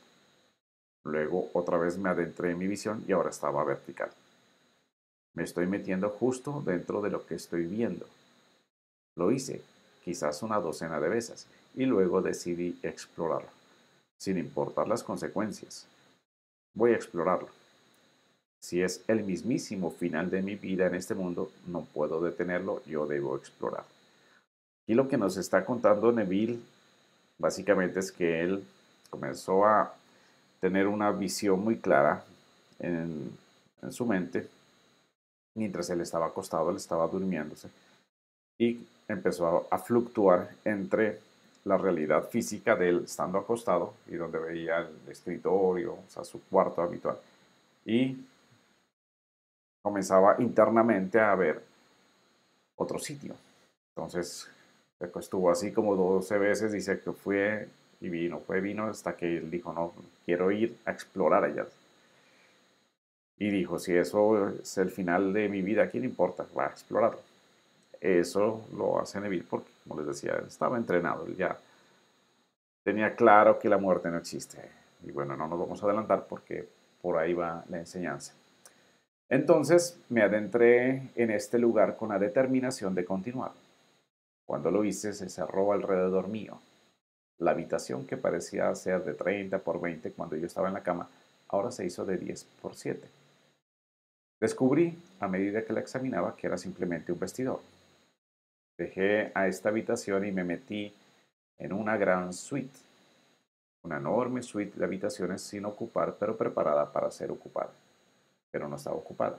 Luego 1.04 1.50
otra 1.54 1.78
vez 1.78 1.98
me 1.98 2.10
adentré 2.10 2.52
en 2.52 2.60
mi 2.60 2.68
visión 2.68 3.04
y 3.08 3.12
ahora 3.12 3.30
estaba 3.30 3.64
vertical. 3.64 4.10
Me 5.34 5.44
estoy 5.44 5.68
metiendo 5.68 6.10
justo 6.10 6.62
dentro 6.66 7.02
de 7.02 7.10
lo 7.10 7.26
que 7.26 7.36
estoy 7.36 7.66
viendo. 7.66 8.06
Lo 9.16 9.32
hice, 9.32 9.62
quizás 10.04 10.44
una 10.44 10.60
docena 10.60 11.00
de 11.00 11.10
veces, 11.10 11.48
y 11.76 11.86
luego 11.86 12.22
decidí 12.22 12.78
explorarlo, 12.84 13.50
sin 14.18 14.38
importar 14.38 14.88
las 14.88 15.04
consecuencias. 15.04 15.88
Voy 16.74 16.92
a 16.92 16.96
explorarlo. 16.96 17.50
Si 18.60 18.82
es 18.82 19.04
el 19.08 19.24
mismísimo 19.24 19.92
final 19.92 20.30
de 20.30 20.42
mi 20.42 20.56
vida 20.56 20.88
en 20.88 20.96
este 20.96 21.16
mundo, 21.16 21.52
no 21.68 21.86
puedo 21.86 22.22
detenerlo, 22.22 22.82
yo 22.86 23.06
debo 23.06 23.36
explorar. 23.36 23.84
Y 24.88 24.94
lo 24.94 25.08
que 25.08 25.18
nos 25.18 25.38
está 25.38 25.66
contando 25.66 26.12
Neville 26.12 26.60
básicamente 27.38 28.00
es 28.00 28.12
que 28.12 28.42
él 28.42 28.64
comenzó 29.10 29.66
a 29.66 29.94
tener 30.64 30.88
una 30.88 31.12
visión 31.12 31.62
muy 31.62 31.76
clara 31.76 32.24
en, 32.80 33.38
su 33.90 34.06
mente 34.06 34.48
mientras 35.56 35.90
él 35.90 36.00
estaba 36.00 36.28
acostado, 36.28 36.70
él 36.70 36.78
estaba 36.78 37.06
durmiéndose 37.06 37.68
y 38.58 38.80
empezó 39.10 39.68
a, 39.70 39.78
fluctuar 39.78 40.52
entre 40.64 41.20
la 41.66 41.78
realidad 41.78 42.30
física 42.30 42.78
de 42.78 42.88
él 42.88 43.02
estando 43.04 43.40
acostado 43.40 43.94
y 44.08 44.16
donde 44.16 44.40
veía 44.40 44.78
el 44.78 45.12
escritorio, 45.12 45.96
o 45.96 46.06
sea, 46.08 46.24
su 46.24 46.42
cuarto 46.44 46.82
habitual. 46.82 47.18
Y 47.86 48.26
comenzaba 49.82 50.38
internamente 50.40 51.20
a 51.20 51.36
ver 51.36 51.62
otro 52.78 53.00
sitio. 53.00 53.36
Entonces, 53.94 54.48
estuvo 55.02 55.52
así 55.52 55.74
como 55.74 55.94
12 55.94 56.38
veces, 56.38 56.72
dice 56.72 57.02
que 57.02 57.12
fue 57.12 57.68
y 58.04 58.10
vino, 58.10 58.42
fue 58.42 58.60
vino 58.60 58.88
hasta 58.88 59.16
que 59.16 59.38
él 59.38 59.50
dijo, 59.50 59.72
no, 59.72 59.94
quiero 60.26 60.52
ir 60.52 60.78
a 60.86 60.92
explorar 60.92 61.46
allá. 61.46 61.66
Y 63.40 63.50
dijo, 63.50 63.80
si 63.80 63.96
eso 63.96 64.50
es 64.50 64.78
el 64.78 64.92
final 64.92 65.32
de 65.32 65.48
mi 65.48 65.62
vida, 65.62 65.90
¿quién 65.90 66.04
importa? 66.04 66.46
Va 66.56 66.66
a 66.66 66.70
explorarlo. 66.70 67.22
Eso 68.02 68.68
lo 68.76 69.00
hace 69.00 69.22
Neville 69.22 69.46
porque, 69.50 69.72
como 69.88 70.02
les 70.02 70.08
decía, 70.08 70.38
estaba 70.46 70.78
entrenado, 70.78 71.26
él 71.26 71.38
ya 71.38 71.58
tenía 72.84 73.16
claro 73.16 73.58
que 73.58 73.70
la 73.70 73.78
muerte 73.78 74.10
no 74.10 74.18
existe. 74.18 74.58
Y 75.04 75.12
bueno, 75.12 75.38
no 75.38 75.48
nos 75.48 75.58
vamos 75.58 75.82
a 75.82 75.86
adelantar 75.86 76.26
porque 76.28 76.68
por 77.02 77.18
ahí 77.18 77.34
va 77.34 77.64
la 77.70 77.80
enseñanza. 77.80 78.34
Entonces 79.30 79.98
me 80.10 80.22
adentré 80.22 81.10
en 81.16 81.32
este 81.32 81.58
lugar 81.58 81.96
con 81.96 82.10
la 82.10 82.20
determinación 82.20 82.94
de 82.96 83.06
continuar. 83.06 83.52
Cuando 84.46 84.72
lo 84.72 84.84
hice, 84.84 85.14
se 85.14 85.30
cerró 85.30 85.72
alrededor 85.72 86.28
mío. 86.28 86.60
La 87.44 87.52
habitación 87.52 88.08
que 88.08 88.16
parecía 88.16 88.74
ser 88.74 89.04
de 89.04 89.16
30 89.16 89.60
por 89.60 89.82
20 89.82 90.14
cuando 90.14 90.38
yo 90.38 90.48
estaba 90.48 90.70
en 90.70 90.76
la 90.76 90.82
cama, 90.82 91.10
ahora 91.50 91.72
se 91.72 91.86
hizo 91.86 92.06
de 92.06 92.16
10 92.16 92.46
por 92.62 92.74
7. 92.74 93.06
Descubrí, 94.40 94.98
a 95.20 95.28
medida 95.28 95.66
que 95.66 95.74
la 95.74 95.82
examinaba, 95.82 96.38
que 96.38 96.48
era 96.48 96.58
simplemente 96.58 97.12
un 97.12 97.20
vestidor. 97.20 97.60
Dejé 98.78 99.34
a 99.36 99.50
esta 99.50 99.68
habitación 99.68 100.26
y 100.26 100.32
me 100.32 100.46
metí 100.46 100.94
en 101.58 101.74
una 101.74 101.98
gran 101.98 102.32
suite, 102.32 102.80
una 103.84 103.98
enorme 103.98 104.42
suite 104.42 104.80
de 104.80 104.86
habitaciones 104.86 105.42
sin 105.42 105.66
ocupar, 105.66 106.16
pero 106.18 106.38
preparada 106.38 106.94
para 106.94 107.12
ser 107.12 107.30
ocupada. 107.30 107.72
Pero 108.52 108.70
no 108.70 108.78
estaba 108.78 108.96
ocupada. 108.96 109.38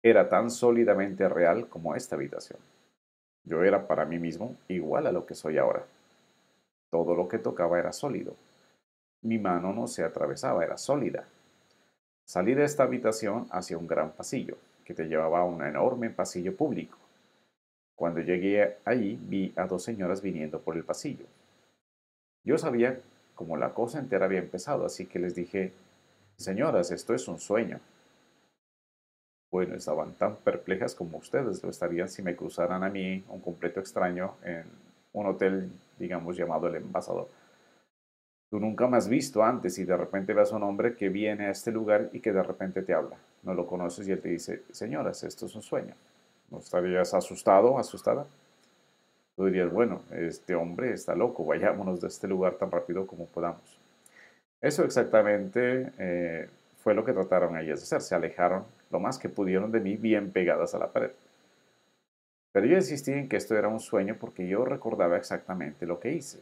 Era 0.00 0.28
tan 0.28 0.48
sólidamente 0.48 1.28
real 1.28 1.66
como 1.66 1.96
esta 1.96 2.14
habitación. 2.14 2.60
Yo 3.42 3.64
era 3.64 3.88
para 3.88 4.04
mí 4.04 4.20
mismo 4.20 4.54
igual 4.68 5.08
a 5.08 5.12
lo 5.12 5.26
que 5.26 5.34
soy 5.34 5.58
ahora. 5.58 5.84
Todo 6.94 7.16
lo 7.16 7.26
que 7.26 7.40
tocaba 7.40 7.80
era 7.80 7.92
sólido. 7.92 8.36
Mi 9.22 9.36
mano 9.36 9.72
no 9.72 9.88
se 9.88 10.04
atravesaba, 10.04 10.62
era 10.62 10.78
sólida. 10.78 11.24
Salí 12.24 12.54
de 12.54 12.62
esta 12.62 12.84
habitación 12.84 13.48
hacia 13.50 13.76
un 13.76 13.88
gran 13.88 14.12
pasillo, 14.12 14.56
que 14.84 14.94
te 14.94 15.08
llevaba 15.08 15.40
a 15.40 15.44
un 15.44 15.64
enorme 15.64 16.10
pasillo 16.10 16.56
público. 16.56 16.96
Cuando 17.96 18.20
llegué 18.20 18.76
allí 18.84 19.18
vi 19.20 19.52
a 19.56 19.66
dos 19.66 19.82
señoras 19.82 20.22
viniendo 20.22 20.60
por 20.60 20.76
el 20.76 20.84
pasillo. 20.84 21.26
Yo 22.44 22.58
sabía 22.58 23.00
cómo 23.34 23.56
la 23.56 23.74
cosa 23.74 23.98
entera 23.98 24.26
había 24.26 24.38
empezado, 24.38 24.86
así 24.86 25.06
que 25.06 25.18
les 25.18 25.34
dije, 25.34 25.72
señoras, 26.36 26.92
esto 26.92 27.12
es 27.12 27.26
un 27.26 27.40
sueño. 27.40 27.80
Bueno, 29.50 29.74
estaban 29.74 30.12
tan 30.12 30.36
perplejas 30.36 30.94
como 30.94 31.18
ustedes 31.18 31.60
lo 31.60 31.70
estarían 31.70 32.08
si 32.08 32.22
me 32.22 32.36
cruzaran 32.36 32.84
a 32.84 32.88
mí, 32.88 33.24
un 33.30 33.40
completo 33.40 33.80
extraño, 33.80 34.36
en 34.44 34.64
un 35.12 35.26
hotel 35.26 35.72
digamos, 35.98 36.36
llamado 36.36 36.68
el 36.68 36.76
envasador. 36.76 37.28
Tú 38.50 38.60
nunca 38.60 38.86
me 38.86 38.96
has 38.96 39.08
visto 39.08 39.42
antes 39.42 39.78
y 39.78 39.84
de 39.84 39.96
repente 39.96 40.32
ves 40.32 40.52
a 40.52 40.56
un 40.56 40.62
hombre 40.62 40.94
que 40.94 41.08
viene 41.08 41.46
a 41.46 41.50
este 41.50 41.72
lugar 41.72 42.10
y 42.12 42.20
que 42.20 42.32
de 42.32 42.42
repente 42.42 42.82
te 42.82 42.94
habla. 42.94 43.16
No 43.42 43.52
lo 43.52 43.66
conoces 43.66 44.06
y 44.06 44.12
él 44.12 44.20
te 44.20 44.28
dice, 44.28 44.62
señoras, 44.70 45.24
esto 45.24 45.46
es 45.46 45.54
un 45.54 45.62
sueño. 45.62 45.94
¿No 46.50 46.58
estarías 46.58 47.14
asustado, 47.14 47.78
asustada? 47.78 48.26
Tú 49.36 49.46
dirías, 49.46 49.72
bueno, 49.72 50.02
este 50.12 50.54
hombre 50.54 50.92
está 50.92 51.16
loco, 51.16 51.44
vayámonos 51.44 52.00
de 52.00 52.08
este 52.08 52.28
lugar 52.28 52.54
tan 52.54 52.70
rápido 52.70 53.06
como 53.06 53.26
podamos. 53.26 53.78
Eso 54.60 54.84
exactamente 54.84 55.90
eh, 55.98 56.48
fue 56.82 56.94
lo 56.94 57.04
que 57.04 57.12
trataron 57.12 57.58
ellos 57.58 57.80
de 57.80 57.84
hacer. 57.84 58.02
Se 58.02 58.14
alejaron 58.14 58.64
lo 58.90 59.00
más 59.00 59.18
que 59.18 59.28
pudieron 59.28 59.72
de 59.72 59.80
mí 59.80 59.96
bien 59.96 60.30
pegadas 60.30 60.74
a 60.74 60.78
la 60.78 60.92
pared. 60.92 61.10
Pero 62.54 62.66
yo 62.66 62.76
insistí 62.76 63.10
en 63.10 63.28
que 63.28 63.36
esto 63.36 63.56
era 63.56 63.66
un 63.66 63.80
sueño 63.80 64.16
porque 64.20 64.46
yo 64.46 64.64
recordaba 64.64 65.16
exactamente 65.16 65.86
lo 65.86 65.98
que 65.98 66.12
hice. 66.12 66.38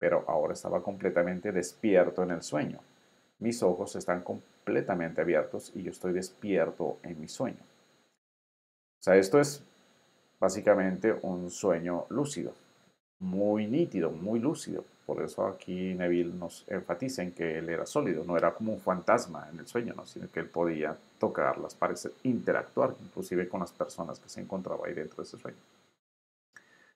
Pero 0.00 0.24
ahora 0.26 0.54
estaba 0.54 0.82
completamente 0.82 1.52
despierto 1.52 2.24
en 2.24 2.32
el 2.32 2.42
sueño. 2.42 2.80
Mis 3.38 3.62
ojos 3.62 3.94
están 3.94 4.22
completamente 4.22 5.20
abiertos 5.20 5.70
y 5.76 5.84
yo 5.84 5.92
estoy 5.92 6.14
despierto 6.14 6.98
en 7.04 7.20
mi 7.20 7.28
sueño. 7.28 7.60
O 7.60 9.02
sea, 9.04 9.14
esto 9.14 9.38
es 9.38 9.62
básicamente 10.40 11.16
un 11.22 11.48
sueño 11.48 12.06
lúcido, 12.08 12.52
muy 13.20 13.68
nítido, 13.68 14.10
muy 14.10 14.40
lúcido. 14.40 14.84
Por 15.06 15.22
eso 15.22 15.46
aquí 15.46 15.94
Neville 15.94 16.34
nos 16.34 16.64
enfatiza 16.66 17.22
en 17.22 17.32
que 17.32 17.58
él 17.58 17.68
era 17.68 17.84
sólido, 17.84 18.24
no 18.24 18.36
era 18.38 18.54
como 18.54 18.72
un 18.72 18.80
fantasma 18.80 19.48
en 19.52 19.58
el 19.58 19.66
sueño, 19.66 19.92
¿no? 19.94 20.06
sino 20.06 20.30
que 20.30 20.40
él 20.40 20.46
podía 20.46 20.96
tocarlas, 21.18 21.74
parecer, 21.74 22.12
interactuar 22.22 22.94
inclusive 23.04 23.48
con 23.48 23.60
las 23.60 23.72
personas 23.72 24.18
que 24.18 24.30
se 24.30 24.40
encontraban 24.40 24.88
ahí 24.88 24.94
dentro 24.94 25.16
de 25.18 25.22
ese 25.24 25.36
sueño. 25.36 25.58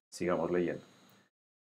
Sigamos 0.09 0.51
leyendo. 0.51 0.83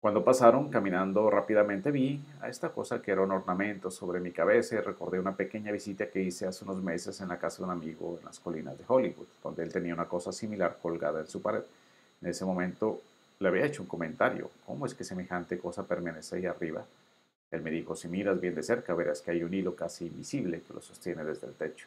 Cuando 0.00 0.22
pasaron 0.22 0.70
caminando 0.70 1.28
rápidamente 1.28 1.90
vi 1.90 2.20
a 2.40 2.48
esta 2.48 2.68
cosa 2.68 3.02
que 3.02 3.10
era 3.10 3.22
un 3.22 3.32
ornamento 3.32 3.90
sobre 3.90 4.20
mi 4.20 4.30
cabeza 4.30 4.76
y 4.76 4.78
recordé 4.78 5.18
una 5.18 5.34
pequeña 5.34 5.72
visita 5.72 6.06
que 6.06 6.22
hice 6.22 6.46
hace 6.46 6.64
unos 6.64 6.80
meses 6.80 7.20
en 7.20 7.28
la 7.28 7.38
casa 7.38 7.58
de 7.58 7.64
un 7.64 7.70
amigo 7.72 8.16
en 8.16 8.24
las 8.24 8.38
colinas 8.38 8.78
de 8.78 8.84
Hollywood, 8.86 9.26
donde 9.42 9.64
él 9.64 9.72
tenía 9.72 9.94
una 9.94 10.06
cosa 10.06 10.30
similar 10.30 10.78
colgada 10.80 11.18
en 11.18 11.26
su 11.26 11.42
pared. 11.42 11.64
En 12.22 12.28
ese 12.28 12.44
momento 12.44 13.00
le 13.40 13.48
había 13.48 13.66
hecho 13.66 13.82
un 13.82 13.88
comentario, 13.88 14.50
¿cómo 14.66 14.86
es 14.86 14.94
que 14.94 15.04
semejante 15.04 15.58
cosa 15.58 15.86
permanece 15.86 16.36
ahí 16.36 16.46
arriba? 16.46 16.84
Él 17.50 17.62
me 17.62 17.70
dijo, 17.70 17.94
si 17.94 18.08
miras 18.08 18.40
bien 18.40 18.54
de 18.54 18.62
cerca 18.62 18.94
verás 18.94 19.22
que 19.22 19.30
hay 19.30 19.42
un 19.42 19.54
hilo 19.54 19.74
casi 19.74 20.06
invisible 20.06 20.62
que 20.62 20.74
lo 20.74 20.80
sostiene 20.80 21.24
desde 21.24 21.46
el 21.46 21.54
techo, 21.54 21.86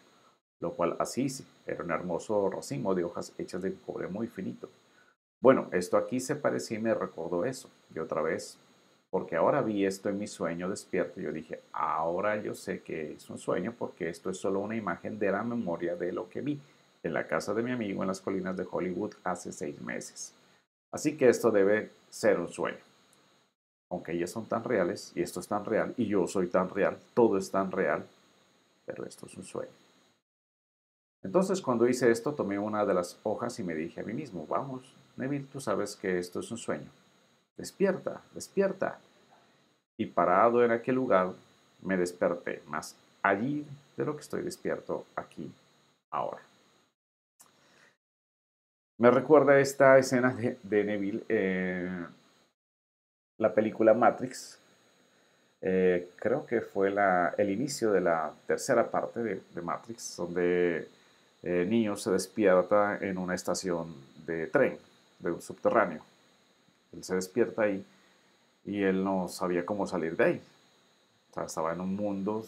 lo 0.59 0.73
cual 0.73 0.95
así 0.99 1.29
sí, 1.29 1.45
era 1.67 1.83
un 1.83 1.91
hermoso 1.91 2.49
racimo 2.49 2.95
de 2.95 3.03
hojas 3.03 3.33
hechas 3.37 3.61
de 3.61 3.73
cobre 3.73 4.07
muy 4.07 4.27
finito. 4.27 4.69
Bueno, 5.41 5.67
esto 5.71 5.97
aquí 5.97 6.19
se 6.19 6.35
parecía 6.35 6.77
y 6.77 6.81
me 6.81 6.93
recordó 6.93 7.45
eso. 7.45 7.69
Y 7.93 7.99
otra 7.99 8.21
vez, 8.21 8.57
porque 9.09 9.35
ahora 9.35 9.61
vi 9.61 9.85
esto 9.85 10.07
en 10.09 10.19
mi 10.19 10.27
sueño 10.27 10.69
despierto, 10.69 11.19
yo 11.19 11.31
dije, 11.31 11.59
ahora 11.73 12.41
yo 12.41 12.53
sé 12.53 12.81
que 12.81 13.13
es 13.13 13.29
un 13.29 13.39
sueño 13.39 13.73
porque 13.77 14.09
esto 14.09 14.29
es 14.29 14.37
solo 14.37 14.59
una 14.59 14.75
imagen 14.75 15.17
de 15.17 15.31
la 15.31 15.43
memoria 15.43 15.95
de 15.95 16.11
lo 16.11 16.29
que 16.29 16.41
vi 16.41 16.59
en 17.03 17.13
la 17.13 17.27
casa 17.27 17.53
de 17.55 17.63
mi 17.63 17.71
amigo 17.71 18.03
en 18.03 18.07
las 18.07 18.21
colinas 18.21 18.55
de 18.55 18.67
Hollywood 18.69 19.13
hace 19.23 19.51
seis 19.51 19.81
meses. 19.81 20.33
Así 20.91 21.17
que 21.17 21.29
esto 21.29 21.51
debe 21.51 21.91
ser 22.09 22.39
un 22.39 22.49
sueño. 22.49 22.79
Aunque 23.89 24.13
ellas 24.13 24.31
son 24.31 24.45
tan 24.45 24.63
reales 24.63 25.11
y 25.15 25.21
esto 25.21 25.39
es 25.39 25.47
tan 25.47 25.65
real 25.65 25.93
y 25.97 26.05
yo 26.05 26.27
soy 26.27 26.47
tan 26.47 26.69
real, 26.69 26.97
todo 27.13 27.37
es 27.37 27.51
tan 27.51 27.71
real, 27.71 28.05
pero 28.85 29.05
esto 29.05 29.25
es 29.25 29.35
un 29.35 29.43
sueño. 29.43 29.71
Entonces 31.23 31.61
cuando 31.61 31.87
hice 31.87 32.09
esto 32.09 32.33
tomé 32.33 32.57
una 32.57 32.85
de 32.85 32.93
las 32.93 33.19
hojas 33.23 33.59
y 33.59 33.63
me 33.63 33.75
dije 33.75 34.01
a 34.01 34.03
mí 34.03 34.13
mismo, 34.13 34.47
vamos, 34.47 34.93
Neville, 35.17 35.47
tú 35.51 35.59
sabes 35.59 35.95
que 35.95 36.17
esto 36.17 36.39
es 36.39 36.51
un 36.51 36.57
sueño. 36.57 36.89
Despierta, 37.57 38.21
despierta. 38.33 38.99
Y 39.97 40.07
parado 40.07 40.63
en 40.63 40.71
aquel 40.71 40.95
lugar 40.95 41.33
me 41.81 41.97
desperté, 41.97 42.63
más 42.67 42.95
allí 43.21 43.65
de 43.97 44.05
lo 44.05 44.15
que 44.15 44.21
estoy 44.21 44.41
despierto 44.41 45.05
aquí, 45.15 45.51
ahora. 46.09 46.41
Me 49.01 49.09
recuerda 49.09 49.59
esta 49.59 49.97
escena 49.97 50.37
de, 50.61 50.83
Neville 50.83 51.23
en 51.27 52.05
la 53.39 53.51
película 53.51 53.95
Matrix. 53.95 54.59
Eh, 55.59 56.11
creo 56.17 56.45
que 56.45 56.61
fue 56.61 56.93
el 57.39 57.49
inicio 57.49 57.91
de 57.91 58.01
la 58.01 58.31
tercera 58.45 58.91
parte 58.91 59.23
de, 59.23 59.41
de 59.55 59.61
Matrix, 59.63 60.17
donde 60.17 60.87
eh, 61.41 61.65
niño 61.67 61.97
se 61.97 62.11
despierta 62.11 62.99
en 63.01 63.17
una 63.17 63.33
estación 63.33 63.91
de 64.27 64.45
tren, 64.45 64.77
de 65.17 65.31
un 65.31 65.41
subterráneo. 65.41 66.03
Él 66.93 67.03
se 67.03 67.15
despierta 67.15 67.63
ahí 67.63 67.83
y 68.65 68.83
él 68.83 69.03
no 69.03 69.27
sabía 69.29 69.65
cómo 69.65 69.87
salir 69.87 70.15
de 70.15 70.23
ahí. 70.23 70.41
O 71.31 71.33
sea, 71.33 71.45
estaba 71.45 71.73
en 71.73 71.81
un 71.81 71.95
mundo 71.95 72.45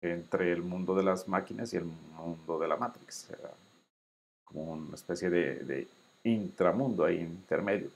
entre 0.00 0.52
el 0.52 0.62
mundo 0.62 0.94
de 0.94 1.02
las 1.02 1.26
máquinas 1.26 1.74
y 1.74 1.78
el 1.78 1.86
mundo 1.86 2.60
de 2.60 2.68
la 2.68 2.76
Matrix. 2.76 3.26
Como 4.52 4.72
una 4.72 4.94
especie 4.94 5.30
de, 5.30 5.86
intramundo 6.24 7.04
ahí 7.04 7.20
intermedio. 7.20 7.88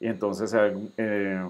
Y 0.00 0.06
entonces 0.06 0.52
eh, 0.96 1.44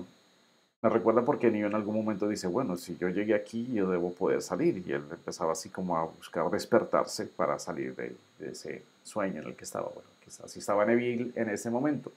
me 0.82 0.90
recuerda 0.90 1.24
porque 1.24 1.48
Neo 1.48 1.68
en 1.68 1.74
algún 1.76 1.94
momento 1.94 2.28
dice, 2.28 2.48
bueno, 2.48 2.76
si 2.76 2.96
yo 2.96 3.08
llegué 3.08 3.34
aquí, 3.34 3.72
yo 3.72 3.88
debo 3.88 4.12
poder 4.12 4.42
salir. 4.42 4.82
Y 4.84 4.92
él 4.92 5.04
empezaba 5.10 5.52
así 5.52 5.68
como 5.68 5.96
a 5.96 6.06
buscar 6.06 6.50
despertarse 6.50 7.26
para 7.26 7.58
salir 7.60 7.94
de, 7.94 8.16
ese 8.40 8.82
sueño 9.04 9.42
en 9.42 9.48
el 9.48 9.54
que 9.54 9.62
estaba. 9.62 9.88
Bueno, 9.88 10.08
así 10.44 10.58
estaba 10.58 10.84
Neville 10.84 11.30
en 11.36 11.50
ese 11.50 11.70
momento. 11.70 12.10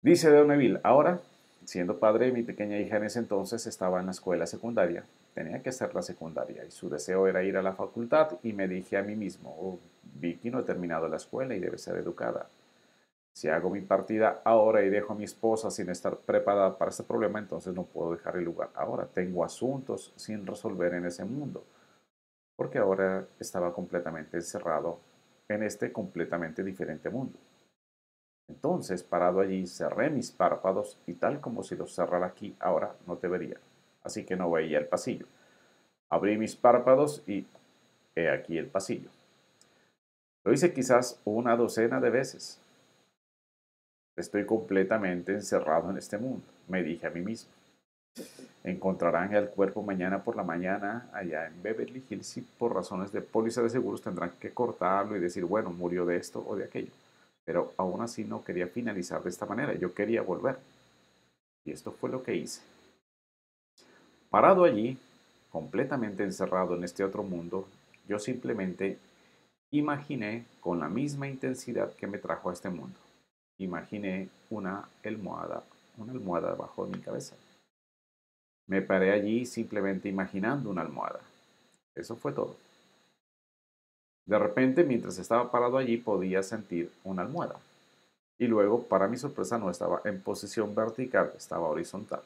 Dice 0.00 0.30
Don 0.30 0.46
Neville, 0.46 0.78
ahora, 0.84 1.20
siendo 1.64 1.98
padre 1.98 2.26
de 2.26 2.32
mi 2.32 2.44
pequeña 2.44 2.78
hija 2.78 2.98
en 2.98 3.04
ese 3.04 3.18
entonces, 3.18 3.66
estaba 3.66 3.98
en 3.98 4.06
la 4.06 4.12
escuela 4.12 4.46
secundaria. 4.46 5.04
Tenía 5.34 5.62
que 5.62 5.68
hacer 5.68 5.94
la 5.94 6.02
secundaria 6.02 6.64
y 6.64 6.70
su 6.70 6.88
deseo 6.88 7.26
era 7.26 7.42
ir 7.44 7.56
a 7.56 7.62
la 7.62 7.74
facultad 7.74 8.38
y 8.42 8.52
me 8.52 8.66
dije 8.66 8.96
a 8.96 9.02
mí 9.02 9.14
mismo, 9.14 9.56
oh, 9.60 9.78
Vicky 10.02 10.50
no 10.50 10.58
ha 10.58 10.64
terminado 10.64 11.08
la 11.08 11.16
escuela 11.16 11.54
y 11.54 11.60
debe 11.60 11.78
ser 11.78 11.96
educada. 11.96 12.48
Si 13.38 13.48
hago 13.48 13.70
mi 13.70 13.80
partida 13.82 14.42
ahora 14.44 14.82
y 14.82 14.90
dejo 14.90 15.12
a 15.12 15.16
mi 15.16 15.22
esposa 15.22 15.70
sin 15.70 15.90
estar 15.90 16.16
preparada 16.16 16.76
para 16.76 16.90
este 16.90 17.04
problema, 17.04 17.38
entonces 17.38 17.72
no 17.72 17.84
puedo 17.84 18.12
dejar 18.12 18.36
el 18.36 18.44
lugar 18.44 18.70
ahora. 18.74 19.06
Tengo 19.06 19.44
asuntos 19.44 20.12
sin 20.16 20.44
resolver 20.44 20.94
en 20.94 21.06
ese 21.06 21.24
mundo, 21.24 21.62
porque 22.56 22.78
ahora 22.78 23.28
estaba 23.38 23.72
completamente 23.72 24.38
encerrado 24.38 24.98
en 25.48 25.62
este 25.62 25.92
completamente 25.92 26.64
diferente 26.64 27.10
mundo. 27.10 27.38
Entonces, 28.48 29.04
parado 29.04 29.40
allí, 29.40 29.66
cerré 29.66 30.10
mis 30.10 30.32
párpados 30.32 30.98
y 31.06 31.14
tal 31.14 31.40
como 31.40 31.62
si 31.62 31.76
los 31.76 31.94
cerrara 31.94 32.26
aquí, 32.26 32.56
ahora 32.58 32.96
no 33.06 33.18
te 33.18 33.28
vería. 33.28 33.58
Así 34.08 34.24
que 34.24 34.36
no 34.36 34.50
veía 34.50 34.78
el 34.78 34.86
pasillo. 34.86 35.26
Abrí 36.08 36.38
mis 36.38 36.56
párpados 36.56 37.22
y 37.26 37.44
he 38.16 38.30
aquí 38.30 38.56
el 38.56 38.64
pasillo. 38.64 39.10
Lo 40.44 40.54
hice 40.54 40.72
quizás 40.72 41.20
una 41.26 41.54
docena 41.56 42.00
de 42.00 42.08
veces. 42.08 42.58
Estoy 44.16 44.46
completamente 44.46 45.32
encerrado 45.32 45.90
en 45.90 45.98
este 45.98 46.16
mundo, 46.16 46.42
me 46.68 46.82
dije 46.82 47.06
a 47.06 47.10
mí 47.10 47.20
mismo. 47.20 47.50
Encontrarán 48.64 49.34
el 49.34 49.50
cuerpo 49.50 49.82
mañana 49.82 50.24
por 50.24 50.36
la 50.36 50.42
mañana 50.42 51.10
allá 51.12 51.46
en 51.46 51.62
Beverly 51.62 52.02
Hills 52.08 52.38
y 52.38 52.40
por 52.40 52.74
razones 52.74 53.12
de 53.12 53.20
póliza 53.20 53.60
de 53.60 53.68
seguros 53.68 54.00
tendrán 54.00 54.32
que 54.40 54.54
cortarlo 54.54 55.18
y 55.18 55.20
decir, 55.20 55.44
bueno, 55.44 55.68
murió 55.68 56.06
de 56.06 56.16
esto 56.16 56.42
o 56.48 56.56
de 56.56 56.64
aquello. 56.64 56.92
Pero 57.44 57.74
aún 57.76 58.00
así 58.00 58.24
no 58.24 58.42
quería 58.42 58.68
finalizar 58.68 59.22
de 59.22 59.28
esta 59.28 59.44
manera, 59.44 59.74
yo 59.74 59.92
quería 59.92 60.22
volver. 60.22 60.56
Y 61.66 61.72
esto 61.72 61.92
fue 61.92 62.08
lo 62.08 62.22
que 62.22 62.36
hice. 62.36 62.62
Parado 64.30 64.64
allí, 64.64 64.98
completamente 65.50 66.22
encerrado 66.22 66.76
en 66.76 66.84
este 66.84 67.04
otro 67.04 67.22
mundo, 67.22 67.66
yo 68.06 68.18
simplemente 68.18 68.98
imaginé 69.70 70.44
con 70.60 70.80
la 70.80 70.88
misma 70.88 71.28
intensidad 71.28 71.92
que 71.94 72.06
me 72.06 72.18
trajo 72.18 72.50
a 72.50 72.52
este 72.52 72.70
mundo 72.70 72.98
imaginé 73.58 74.28
una 74.50 74.88
almohada, 75.04 75.62
una 75.96 76.12
almohada 76.12 76.52
debajo 76.52 76.86
de 76.86 76.96
mi 76.96 77.02
cabeza. 77.02 77.36
Me 78.66 78.82
paré 78.82 79.12
allí 79.12 79.46
simplemente 79.46 80.08
imaginando 80.08 80.70
una 80.70 80.82
almohada. 80.82 81.20
Eso 81.94 82.16
fue 82.16 82.32
todo. 82.32 82.56
De 84.26 84.38
repente, 84.38 84.84
mientras 84.84 85.18
estaba 85.18 85.50
parado 85.50 85.78
allí, 85.78 85.96
podía 85.96 86.42
sentir 86.42 86.92
una 87.02 87.22
almohada. 87.22 87.56
Y 88.38 88.46
luego, 88.46 88.82
para 88.82 89.08
mi 89.08 89.16
sorpresa, 89.16 89.58
no 89.58 89.70
estaba 89.70 90.02
en 90.04 90.20
posición 90.20 90.74
vertical, 90.74 91.32
estaba 91.36 91.66
horizontal. 91.66 92.20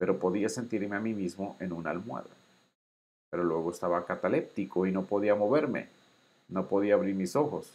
Pero 0.00 0.18
podía 0.18 0.48
sentirme 0.48 0.96
a 0.96 1.00
mí 1.00 1.12
mismo 1.12 1.56
en 1.60 1.74
una 1.74 1.90
almohada. 1.90 2.30
Pero 3.30 3.44
luego 3.44 3.70
estaba 3.70 4.06
cataléptico 4.06 4.86
y 4.86 4.92
no 4.92 5.04
podía 5.04 5.34
moverme. 5.34 5.88
No 6.48 6.66
podía 6.66 6.94
abrir 6.94 7.14
mis 7.14 7.36
ojos. 7.36 7.70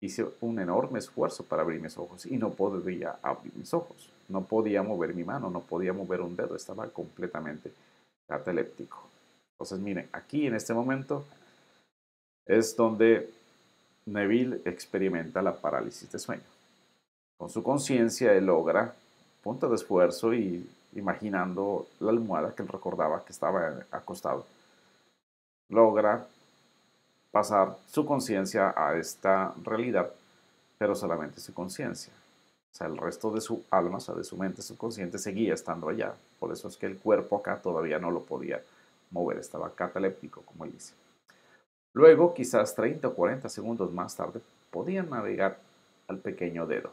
Hice 0.00 0.26
un 0.40 0.58
enorme 0.58 1.00
esfuerzo 1.00 1.44
para 1.44 1.62
abrir 1.62 1.82
mis 1.82 1.98
ojos 1.98 2.24
y 2.24 2.38
no 2.38 2.50
podía 2.50 3.18
abrir 3.20 3.52
mis 3.54 3.74
ojos. 3.74 4.10
No 4.28 4.44
podía 4.44 4.82
mover 4.82 5.14
mi 5.14 5.24
mano, 5.24 5.50
no 5.50 5.60
podía 5.60 5.92
mover 5.92 6.22
un 6.22 6.34
dedo, 6.34 6.56
estaba 6.56 6.88
completamente 6.88 7.72
cataléptico. 8.26 8.98
Entonces, 9.52 9.80
miren, 9.80 10.08
aquí 10.12 10.46
en 10.46 10.54
este 10.54 10.72
momento 10.72 11.26
es 12.46 12.74
donde 12.74 13.30
Neville 14.06 14.62
experimenta 14.64 15.42
la 15.42 15.54
parálisis 15.54 16.10
de 16.10 16.18
sueño. 16.18 16.42
Con 17.36 17.50
su 17.50 17.62
conciencia, 17.62 18.32
él 18.32 18.46
logra, 18.46 18.94
punto 19.42 19.68
de 19.68 19.74
esfuerzo 19.74 20.32
y 20.32 20.66
imaginando 20.98 21.86
la 22.00 22.10
almohada 22.10 22.54
que 22.54 22.62
él 22.62 22.68
recordaba 22.68 23.24
que 23.24 23.32
estaba 23.32 23.74
acostado, 23.90 24.46
logra 25.68 26.26
pasar 27.30 27.76
su 27.86 28.04
conciencia 28.04 28.74
a 28.76 28.96
esta 28.96 29.54
realidad, 29.62 30.10
pero 30.78 30.94
solamente 30.94 31.40
su 31.40 31.52
conciencia. 31.54 32.12
O 32.72 32.76
sea, 32.78 32.86
el 32.86 32.96
resto 32.96 33.30
de 33.30 33.40
su 33.40 33.64
alma, 33.70 33.98
o 33.98 34.00
sea, 34.00 34.14
de 34.14 34.24
su 34.24 34.36
mente 34.36 34.62
subconsciente 34.62 35.18
seguía 35.18 35.54
estando 35.54 35.88
allá. 35.88 36.14
Por 36.38 36.52
eso 36.52 36.68
es 36.68 36.76
que 36.76 36.86
el 36.86 36.98
cuerpo 36.98 37.36
acá 37.36 37.60
todavía 37.60 37.98
no 37.98 38.10
lo 38.10 38.22
podía 38.22 38.62
mover, 39.10 39.38
estaba 39.38 39.70
cataléptico, 39.70 40.42
como 40.42 40.64
él 40.64 40.72
dice. 40.72 40.94
Luego, 41.94 42.34
quizás 42.34 42.74
30 42.74 43.08
o 43.08 43.14
40 43.14 43.48
segundos 43.48 43.92
más 43.92 44.14
tarde, 44.14 44.40
podían 44.70 45.10
navegar 45.10 45.58
al 46.06 46.18
pequeño 46.18 46.66
dedo. 46.66 46.92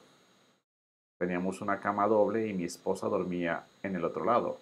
Teníamos 1.17 1.62
una 1.62 1.80
cama 1.80 2.08
doble 2.08 2.47
y 2.47 2.54
mi 2.54 2.65
esposa 2.65 3.08
dormía 3.08 3.65
en 3.84 3.95
el 3.95 4.04
otro 4.04 4.25
lado. 4.25 4.58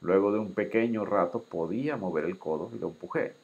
Luego 0.00 0.32
de 0.32 0.38
un 0.38 0.54
pequeño 0.54 1.04
rato 1.04 1.42
podía 1.42 1.96
mover 1.96 2.24
el 2.24 2.38
codo 2.38 2.70
y 2.74 2.78
lo 2.78 2.88
empujé 2.88 3.34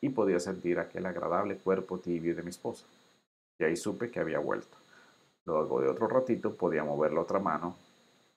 y 0.00 0.08
podía 0.08 0.40
sentir 0.40 0.78
aquel 0.78 1.06
agradable 1.06 1.56
cuerpo 1.56 1.98
tibio 1.98 2.34
de 2.34 2.42
mi 2.42 2.50
esposa. 2.50 2.84
Y 3.60 3.64
ahí 3.64 3.76
supe 3.76 4.10
que 4.10 4.18
había 4.18 4.40
vuelto. 4.40 4.76
Luego 5.46 5.80
de 5.80 5.88
otro 5.88 6.08
ratito 6.08 6.54
podía 6.54 6.84
mover 6.84 7.12
la 7.12 7.20
otra 7.20 7.38
mano 7.38 7.76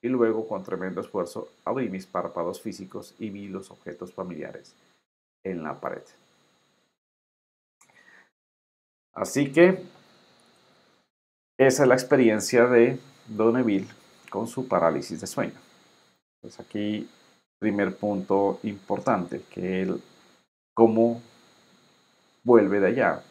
y 0.01 0.09
luego 0.09 0.47
con 0.47 0.63
tremendo 0.63 1.01
esfuerzo 1.01 1.49
abrí 1.65 1.89
mis 1.89 2.05
párpados 2.05 2.61
físicos 2.61 3.15
y 3.19 3.29
vi 3.29 3.47
los 3.47 3.71
objetos 3.71 4.13
familiares 4.13 4.75
en 5.43 5.63
la 5.63 5.79
pared. 5.79 6.03
Así 9.13 9.51
que 9.51 9.83
esa 11.57 11.83
es 11.83 11.89
la 11.89 11.95
experiencia 11.95 12.65
de 12.65 12.99
Don 13.27 13.57
Evil 13.57 13.87
con 14.29 14.47
su 14.47 14.67
parálisis 14.67 15.21
de 15.21 15.27
sueño. 15.27 15.59
Pues 16.41 16.59
aquí, 16.59 17.09
primer 17.59 17.95
punto 17.95 18.59
importante, 18.63 19.43
que 19.49 19.83
él, 19.83 20.01
cómo 20.73 21.21
vuelve 22.43 22.79
de 22.79 22.87
allá. 22.87 23.23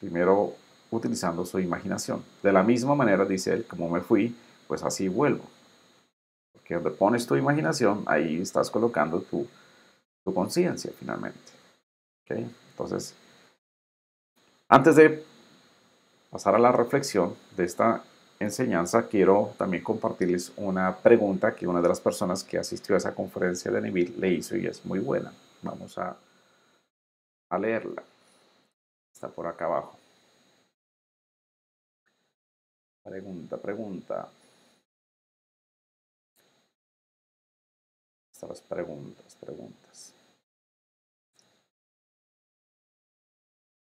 Primero, 0.00 0.54
utilizando 0.90 1.44
su 1.44 1.58
imaginación. 1.58 2.24
De 2.42 2.52
la 2.52 2.62
misma 2.62 2.94
manera, 2.94 3.24
dice 3.24 3.52
él, 3.52 3.66
como 3.66 3.88
me 3.88 4.00
fui, 4.00 4.34
pues 4.66 4.82
así 4.82 5.08
vuelvo. 5.08 5.44
Porque 6.52 6.74
donde 6.74 6.90
pones 6.90 7.26
tu 7.26 7.36
imaginación, 7.36 8.04
ahí 8.06 8.40
estás 8.40 8.70
colocando 8.70 9.20
tu, 9.20 9.46
tu 10.24 10.34
conciencia 10.34 10.92
finalmente. 10.98 11.38
Entonces, 12.28 13.14
antes 14.68 14.96
de 14.96 15.24
pasar 16.30 16.54
a 16.54 16.58
la 16.58 16.72
reflexión 16.72 17.34
de 17.56 17.64
esta 17.64 18.02
enseñanza, 18.38 19.06
quiero 19.08 19.54
también 19.58 19.82
compartirles 19.82 20.52
una 20.56 20.96
pregunta 20.96 21.54
que 21.54 21.66
una 21.66 21.80
de 21.80 21.88
las 21.88 22.00
personas 22.00 22.44
que 22.44 22.58
asistió 22.58 22.94
a 22.94 22.98
esa 22.98 23.14
conferencia 23.14 23.70
de 23.70 23.80
Neville 23.80 24.16
le 24.18 24.34
hizo 24.34 24.56
y 24.56 24.66
es 24.66 24.84
muy 24.84 25.00
buena. 25.00 25.32
Vamos 25.62 25.98
a, 25.98 26.16
a 27.50 27.58
leerla. 27.58 28.02
Está 29.12 29.28
por 29.28 29.46
acá 29.46 29.64
abajo. 29.64 29.98
Pregunta, 33.02 33.56
pregunta. 33.56 34.28
Estas 38.32 38.60
preguntas, 38.60 39.34
preguntas. 39.40 40.14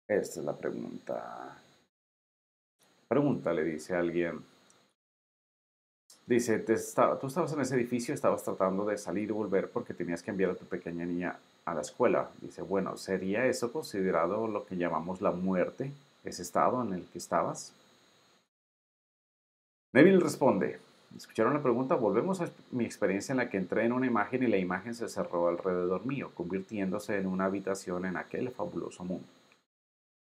Esta 0.09 0.41
es 0.41 0.47
la 0.47 0.57
pregunta. 0.57 1.59
Pregunta, 3.09 3.55
le 3.55 3.65
dice 3.65 3.95
alguien. 3.97 4.45
Dice, 6.27 6.59
tú 6.59 7.27
estabas 7.27 7.53
en 7.55 7.61
ese 7.63 7.75
edificio, 7.75 8.13
estabas 8.13 8.45
tratando 8.45 8.85
de 8.85 8.99
salir 8.99 9.31
y 9.31 9.33
volver 9.33 9.71
porque 9.71 9.95
tenías 9.95 10.23
que 10.23 10.31
enviar 10.31 10.51
a 10.51 10.57
tu 10.57 10.67
pequeña 10.67 11.07
niña 11.07 11.39
a 11.65 11.75
la 11.75 11.81
escuela. 11.81 12.31
Dice, 12.43 12.61
bueno, 12.61 12.99
¿sería 12.99 13.47
eso 13.47 13.73
considerado 13.73 14.47
lo 14.47 14.67
que 14.67 14.77
llamamos 14.77 15.23
la 15.23 15.31
muerte, 15.31 15.91
ese 16.25 16.43
estado 16.43 16.83
en 16.83 16.93
el 16.93 17.05
que 17.07 17.17
estabas? 17.17 17.73
Neville 19.95 20.21
responde, 20.21 20.79
escucharon 21.17 21.55
la 21.55 21.63
pregunta, 21.63 21.95
volvemos 21.95 22.43
a 22.43 22.51
mi 22.73 22.85
experiencia 22.85 23.33
en 23.33 23.39
la 23.39 23.49
que 23.49 23.57
entré 23.57 23.87
en 23.87 23.93
una 23.93 24.07
imagen 24.07 24.43
y 24.43 24.49
la 24.49 24.59
imagen 24.59 24.95
se 24.95 25.09
cerró 25.09 25.49
alrededor 25.49 26.05
mío, 26.05 26.31
convirtiéndose 26.35 27.17
en 27.17 27.27
una 27.27 27.47
habitación 27.47 28.05
en 28.05 28.19
aquel 28.19 28.51
fabuloso 28.51 29.03
mundo. 29.03 29.27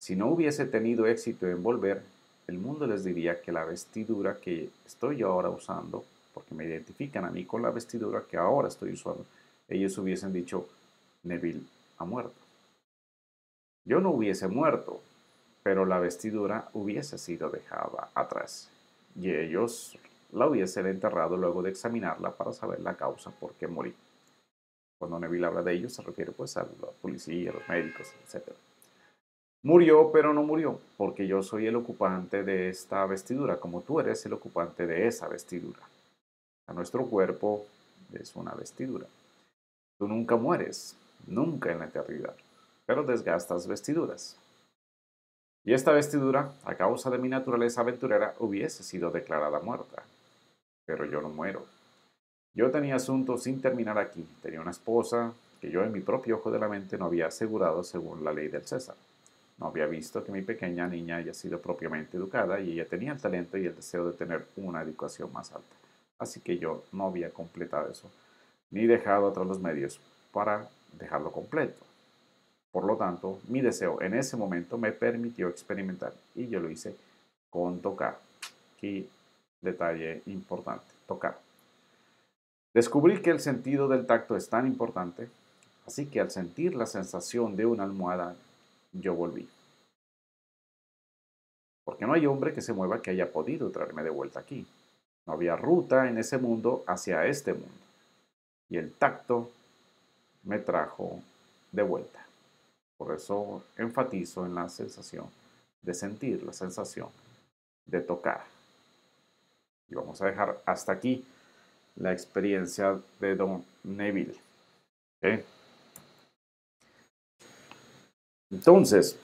Si 0.00 0.16
no 0.16 0.28
hubiese 0.28 0.64
tenido 0.64 1.06
éxito 1.06 1.46
en 1.46 1.62
volver, 1.62 2.02
el 2.48 2.58
mundo 2.58 2.86
les 2.86 3.04
diría 3.04 3.40
que 3.42 3.52
la 3.52 3.64
vestidura 3.64 4.36
que 4.36 4.70
estoy 4.86 5.22
ahora 5.22 5.50
usando, 5.50 6.04
porque 6.32 6.54
me 6.54 6.64
identifican 6.64 7.26
a 7.26 7.30
mí 7.30 7.44
con 7.44 7.62
la 7.62 7.70
vestidura 7.70 8.24
que 8.28 8.38
ahora 8.38 8.68
estoy 8.68 8.92
usando, 8.92 9.24
ellos 9.68 9.96
hubiesen 9.98 10.32
dicho, 10.32 10.66
Neville 11.24 11.62
ha 11.98 12.06
muerto. 12.06 12.32
Yo 13.84 14.00
no 14.00 14.10
hubiese 14.10 14.48
muerto, 14.48 15.02
pero 15.62 15.84
la 15.84 15.98
vestidura 15.98 16.70
hubiese 16.72 17.18
sido 17.18 17.50
dejada 17.50 18.08
atrás 18.14 18.70
y 19.14 19.30
ellos 19.30 19.98
la 20.32 20.46
hubiesen 20.46 20.86
enterrado 20.86 21.36
luego 21.36 21.62
de 21.62 21.70
examinarla 21.70 22.30
para 22.30 22.52
saber 22.52 22.80
la 22.80 22.94
causa 22.94 23.30
por 23.30 23.52
qué 23.54 23.66
morí. 23.66 23.94
Cuando 24.98 25.18
Neville 25.18 25.46
habla 25.46 25.62
de 25.62 25.74
ellos 25.74 25.92
se 25.92 26.02
refiere 26.02 26.32
pues 26.32 26.56
a 26.56 26.62
la 26.62 26.88
policía, 27.02 27.50
a 27.50 27.54
los 27.54 27.68
médicos, 27.68 28.08
etc. 28.26 28.48
Murió, 29.62 30.10
pero 30.12 30.32
no 30.32 30.44
murió, 30.44 30.80
porque 30.96 31.26
yo 31.26 31.42
soy 31.42 31.66
el 31.66 31.76
ocupante 31.76 32.44
de 32.44 32.68
esta 32.68 33.04
vestidura, 33.06 33.56
como 33.56 33.80
tú 33.80 33.98
eres 33.98 34.24
el 34.24 34.32
ocupante 34.32 34.86
de 34.86 35.08
esa 35.08 35.26
vestidura. 35.26 35.80
A 36.68 36.72
nuestro 36.72 37.06
cuerpo 37.06 37.66
es 38.12 38.36
una 38.36 38.54
vestidura. 38.54 39.06
Tú 39.98 40.06
nunca 40.06 40.36
mueres, 40.36 40.96
nunca 41.26 41.72
en 41.72 41.80
la 41.80 41.86
eternidad, 41.86 42.34
pero 42.86 43.02
desgastas 43.02 43.66
vestiduras. 43.66 44.36
Y 45.64 45.74
esta 45.74 45.92
vestidura, 45.92 46.52
a 46.64 46.76
causa 46.76 47.10
de 47.10 47.18
mi 47.18 47.28
naturaleza 47.28 47.80
aventurera, 47.80 48.34
hubiese 48.38 48.84
sido 48.84 49.10
declarada 49.10 49.58
muerta. 49.58 50.04
Pero 50.86 51.04
yo 51.04 51.20
no 51.20 51.30
muero. 51.30 51.66
Yo 52.54 52.70
tenía 52.70 52.96
asuntos 52.96 53.42
sin 53.42 53.60
terminar 53.60 53.98
aquí. 53.98 54.26
Tenía 54.40 54.60
una 54.60 54.70
esposa 54.70 55.32
que 55.60 55.70
yo 55.70 55.82
en 55.82 55.92
mi 55.92 56.00
propio 56.00 56.36
ojo 56.36 56.50
de 56.50 56.58
la 56.58 56.68
mente 56.68 56.96
no 56.96 57.06
había 57.06 57.26
asegurado 57.26 57.82
según 57.82 58.24
la 58.24 58.32
ley 58.32 58.48
del 58.48 58.64
César. 58.64 58.94
No 59.58 59.66
había 59.66 59.86
visto 59.86 60.24
que 60.24 60.32
mi 60.32 60.42
pequeña 60.42 60.86
niña 60.86 61.16
haya 61.16 61.34
sido 61.34 61.60
propiamente 61.60 62.16
educada 62.16 62.60
y 62.60 62.72
ella 62.72 62.86
tenía 62.86 63.12
el 63.12 63.20
talento 63.20 63.58
y 63.58 63.66
el 63.66 63.74
deseo 63.74 64.06
de 64.06 64.16
tener 64.16 64.46
una 64.56 64.82
educación 64.82 65.32
más 65.32 65.52
alta. 65.52 65.76
Así 66.18 66.40
que 66.40 66.58
yo 66.58 66.84
no 66.92 67.06
había 67.06 67.30
completado 67.30 67.90
eso, 67.90 68.10
ni 68.70 68.86
dejado 68.86 69.26
otros 69.26 69.46
los 69.46 69.60
medios 69.60 70.00
para 70.32 70.68
dejarlo 70.98 71.32
completo. 71.32 71.84
Por 72.70 72.84
lo 72.84 72.96
tanto, 72.96 73.40
mi 73.48 73.60
deseo 73.60 74.00
en 74.00 74.14
ese 74.14 74.36
momento 74.36 74.78
me 74.78 74.92
permitió 74.92 75.48
experimentar 75.48 76.12
y 76.34 76.48
yo 76.48 76.60
lo 76.60 76.70
hice 76.70 76.94
con 77.50 77.80
tocar. 77.80 78.18
Aquí 78.76 79.08
detalle 79.60 80.22
importante, 80.26 80.86
tocar. 81.06 81.38
Descubrí 82.74 83.20
que 83.22 83.30
el 83.30 83.40
sentido 83.40 83.88
del 83.88 84.06
tacto 84.06 84.36
es 84.36 84.48
tan 84.48 84.66
importante, 84.66 85.28
así 85.86 86.06
que 86.06 86.20
al 86.20 86.30
sentir 86.30 86.74
la 86.76 86.86
sensación 86.86 87.56
de 87.56 87.66
una 87.66 87.84
almohada, 87.84 88.36
yo 88.92 89.14
volví. 89.14 89.48
Porque 91.84 92.06
no 92.06 92.12
hay 92.12 92.26
hombre 92.26 92.52
que 92.52 92.60
se 92.60 92.72
mueva 92.72 93.00
que 93.00 93.10
haya 93.10 93.32
podido 93.32 93.70
traerme 93.70 94.02
de 94.02 94.10
vuelta 94.10 94.40
aquí. 94.40 94.66
No 95.26 95.32
había 95.32 95.56
ruta 95.56 96.08
en 96.08 96.18
ese 96.18 96.38
mundo 96.38 96.84
hacia 96.86 97.26
este 97.26 97.54
mundo. 97.54 97.68
Y 98.68 98.76
el 98.76 98.92
tacto 98.92 99.50
me 100.42 100.58
trajo 100.58 101.22
de 101.72 101.82
vuelta. 101.82 102.26
Por 102.96 103.14
eso 103.14 103.62
enfatizo 103.76 104.44
en 104.44 104.54
la 104.54 104.68
sensación 104.68 105.26
de 105.82 105.94
sentir, 105.94 106.42
la 106.42 106.52
sensación 106.52 107.08
de 107.86 108.00
tocar. 108.00 108.44
Y 109.88 109.94
vamos 109.94 110.20
a 110.20 110.26
dejar 110.26 110.60
hasta 110.66 110.92
aquí 110.92 111.24
la 111.96 112.12
experiencia 112.12 113.00
de 113.20 113.34
Don 113.34 113.64
Neville. 113.84 114.38
Entonces, 118.50 119.18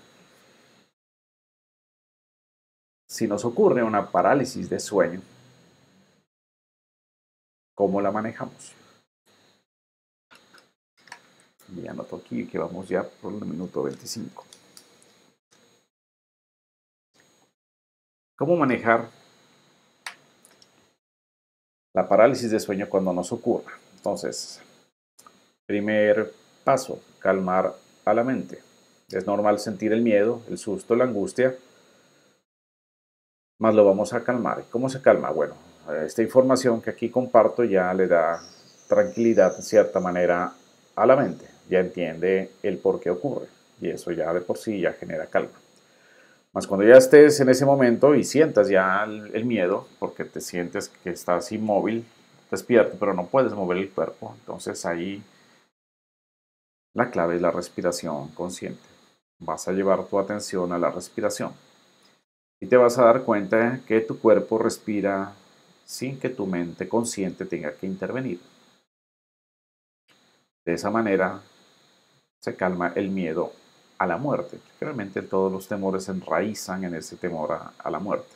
si 3.08 3.26
nos 3.26 3.44
ocurre 3.44 3.82
una 3.82 4.10
parálisis 4.10 4.68
de 4.68 4.80
sueño, 4.80 5.22
¿cómo 7.74 8.00
la 8.00 8.10
manejamos? 8.10 8.72
Y 11.76 11.86
anoto 11.86 12.16
aquí 12.16 12.46
que 12.46 12.58
vamos 12.58 12.88
ya 12.88 13.08
por 13.08 13.32
el 13.32 13.44
minuto 13.46 13.82
25. 13.84 14.44
¿Cómo 18.36 18.56
manejar 18.56 19.08
la 21.94 22.08
parálisis 22.08 22.50
de 22.50 22.58
sueño 22.58 22.88
cuando 22.88 23.12
nos 23.12 23.30
ocurra? 23.30 23.78
Entonces, 23.96 24.60
primer 25.66 26.34
paso, 26.64 27.00
calmar 27.20 27.74
a 28.04 28.12
la 28.12 28.24
mente. 28.24 28.63
Es 29.14 29.26
normal 29.26 29.58
sentir 29.58 29.92
el 29.92 30.02
miedo, 30.02 30.42
el 30.48 30.58
susto, 30.58 30.96
la 30.96 31.04
angustia, 31.04 31.54
más 33.60 33.74
lo 33.74 33.84
vamos 33.84 34.12
a 34.12 34.24
calmar. 34.24 34.64
¿Cómo 34.70 34.88
se 34.88 35.00
calma? 35.00 35.30
Bueno, 35.30 35.54
esta 36.04 36.22
información 36.22 36.82
que 36.82 36.90
aquí 36.90 37.08
comparto 37.08 37.64
ya 37.64 37.94
le 37.94 38.08
da 38.08 38.40
tranquilidad 38.88 39.56
de 39.56 39.62
cierta 39.62 40.00
manera 40.00 40.52
a 40.96 41.06
la 41.06 41.16
mente 41.16 41.54
ya 41.68 41.80
entiende 41.80 42.50
el 42.62 42.78
por 42.78 43.00
qué 43.00 43.10
ocurre 43.10 43.46
y 43.80 43.88
eso 43.88 44.12
ya 44.12 44.32
de 44.32 44.40
por 44.40 44.58
sí 44.58 44.80
ya 44.80 44.92
genera 44.92 45.26
calma. 45.26 45.58
Más 46.52 46.66
cuando 46.66 46.86
ya 46.86 46.96
estés 46.96 47.40
en 47.40 47.48
ese 47.48 47.64
momento 47.64 48.14
y 48.14 48.22
sientas 48.22 48.68
ya 48.68 49.02
el 49.04 49.44
miedo, 49.44 49.88
porque 49.98 50.24
te 50.24 50.40
sientes 50.40 50.88
que 50.88 51.10
estás 51.10 51.50
inmóvil, 51.50 52.04
despierto, 52.50 52.96
pero 53.00 53.12
no 53.12 53.26
puedes 53.26 53.52
mover 53.54 53.78
el 53.78 53.90
cuerpo, 53.90 54.36
entonces 54.38 54.86
ahí 54.86 55.22
la 56.94 57.10
clave 57.10 57.36
es 57.36 57.42
la 57.42 57.50
respiración 57.50 58.28
consciente. 58.28 58.93
Vas 59.44 59.68
a 59.68 59.72
llevar 59.72 60.04
tu 60.04 60.18
atención 60.18 60.72
a 60.72 60.78
la 60.78 60.90
respiración 60.90 61.52
y 62.60 62.66
te 62.66 62.78
vas 62.78 62.96
a 62.98 63.04
dar 63.04 63.22
cuenta 63.22 63.80
que 63.86 64.00
tu 64.00 64.18
cuerpo 64.18 64.58
respira 64.58 65.34
sin 65.84 66.18
que 66.18 66.30
tu 66.30 66.46
mente 66.46 66.88
consciente 66.88 67.44
tenga 67.44 67.72
que 67.72 67.86
intervenir. 67.86 68.40
De 70.64 70.72
esa 70.72 70.90
manera 70.90 71.42
se 72.40 72.56
calma 72.56 72.92
el 72.94 73.10
miedo 73.10 73.52
a 73.98 74.06
la 74.06 74.16
muerte. 74.16 74.58
Realmente 74.80 75.20
todos 75.20 75.52
los 75.52 75.68
temores 75.68 76.04
se 76.04 76.12
enraizan 76.12 76.84
en 76.84 76.94
ese 76.94 77.16
temor 77.16 77.52
a, 77.78 77.90
la 77.90 77.98
muerte. 77.98 78.32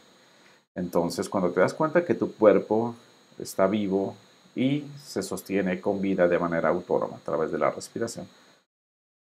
Entonces, 0.75 1.29
cuando 1.29 1.51
te 1.51 1.61
das 1.61 1.73
cuenta 1.73 2.05
que 2.05 2.15
tu 2.15 2.35
cuerpo 2.35 2.95
está 3.39 3.67
vivo 3.67 4.15
y 4.55 4.85
se 5.03 5.23
sostiene 5.23 5.81
con 5.81 6.03
vida 6.03 6.29
de 6.29 6.39
manera 6.39 6.69
autónoma 6.69 7.17
a 7.17 7.21
través 7.21 7.51
de 7.51 7.59
la 7.59 7.71
respiración, 7.71 8.29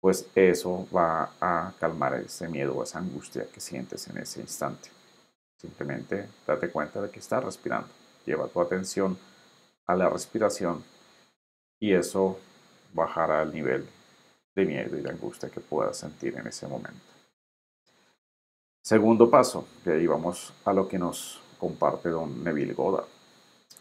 pues 0.08 0.26
eso 0.36 0.88
va 0.96 1.32
a 1.41 1.74
calmar 1.78 2.13
ese 2.13 2.48
miedo 2.48 2.74
o 2.78 2.84
esa 2.84 2.98
angustia 2.98 3.46
que 3.54 3.60
sientes 3.60 4.08
en 4.08 4.17
ese 4.17 4.39
instante. 4.39 4.88
Simplemente 5.58 6.30
date 6.48 6.70
cuenta 6.70 7.02
de 7.02 7.10
que 7.10 7.20
estás 7.20 7.43
respirando. 7.43 7.89
Lleva 8.26 8.48
tu 8.48 8.62
atención 8.62 9.17
a 9.86 9.96
la 9.98 10.08
respiración 10.08 10.82
y 11.78 11.91
eso 11.91 12.39
bajará 12.93 13.41
el 13.41 13.54
nivel 13.54 13.86
de 14.56 14.65
miedo 14.65 14.98
y 14.98 15.02
de 15.02 15.10
angustia 15.10 15.50
que 15.50 15.60
puedas 15.60 15.98
sentir 15.98 16.38
en 16.38 16.48
ese 16.48 16.67
momento. 16.67 17.12
Segundo 18.82 19.30
paso, 19.30 19.67
de 19.84 19.96
ahí 19.96 20.08
vamos 20.08 20.54
a 20.63 20.72
lo 20.72 20.88
que 20.88 20.98
nos 20.98 21.41
comparte 21.60 22.08
don 22.08 22.46
Neville 22.46 22.74
Goddard. 22.74 23.10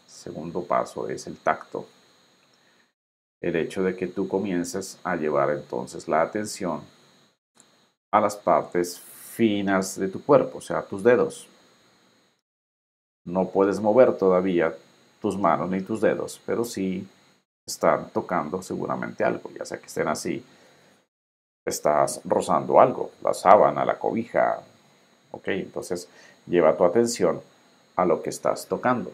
Segundo 0.05 0.61
paso 0.65 1.07
es 1.07 1.25
el 1.25 1.37
tacto. 1.37 1.87
El 3.41 3.55
hecho 3.55 3.83
de 3.83 3.95
que 3.95 4.07
tú 4.07 4.27
comiences 4.27 4.97
a 5.03 5.15
llevar 5.15 5.51
entonces 5.51 6.07
la 6.07 6.21
atención 6.21 6.81
a 8.11 8.19
las 8.19 8.35
partes 8.35 8.99
finas 8.99 9.99
de 9.99 10.07
tu 10.07 10.23
cuerpo, 10.23 10.57
o 10.57 10.61
sea, 10.61 10.81
tus 10.81 11.03
dedos. 11.03 11.47
No 13.25 13.49
puedes 13.49 13.79
mover 13.79 14.17
todavía 14.17 14.75
tus 15.21 15.37
manos 15.37 15.69
ni 15.69 15.81
tus 15.81 16.01
dedos, 16.01 16.41
pero 16.45 16.63
sí 16.63 17.07
están 17.65 18.09
tocando 18.09 18.61
seguramente 18.61 19.23
algo, 19.23 19.51
ya 19.51 19.65
sea 19.65 19.77
que 19.77 19.87
estén 19.87 20.07
así 20.07 20.43
estás 21.67 22.21
rozando 22.23 22.79
algo, 22.79 23.11
la 23.21 23.33
sábana, 23.33 23.85
la 23.85 23.99
cobija. 23.99 24.61
Ok, 25.31 25.49
entonces 25.49 26.07
lleva 26.45 26.75
tu 26.75 26.85
atención 26.85 27.41
a 27.95 28.05
lo 28.05 28.21
que 28.21 28.29
estás 28.29 28.67
tocando 28.67 29.11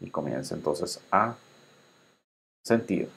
y 0.00 0.10
comienza 0.10 0.54
entonces 0.54 1.00
a 1.10 1.34
sentir 2.64 3.10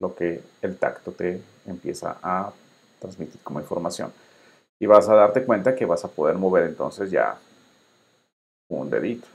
lo 0.00 0.14
que 0.14 0.42
el 0.62 0.76
tacto 0.76 1.12
te 1.12 1.42
empieza 1.66 2.18
a 2.22 2.52
transmitir 2.98 3.40
como 3.42 3.60
información. 3.60 4.12
Y 4.78 4.86
vas 4.86 5.08
a 5.08 5.14
darte 5.14 5.44
cuenta 5.44 5.74
que 5.74 5.86
vas 5.86 6.04
a 6.04 6.08
poder 6.08 6.36
mover 6.36 6.64
entonces 6.64 7.10
ya 7.10 7.38
un 8.68 8.90
dedito, 8.90 9.26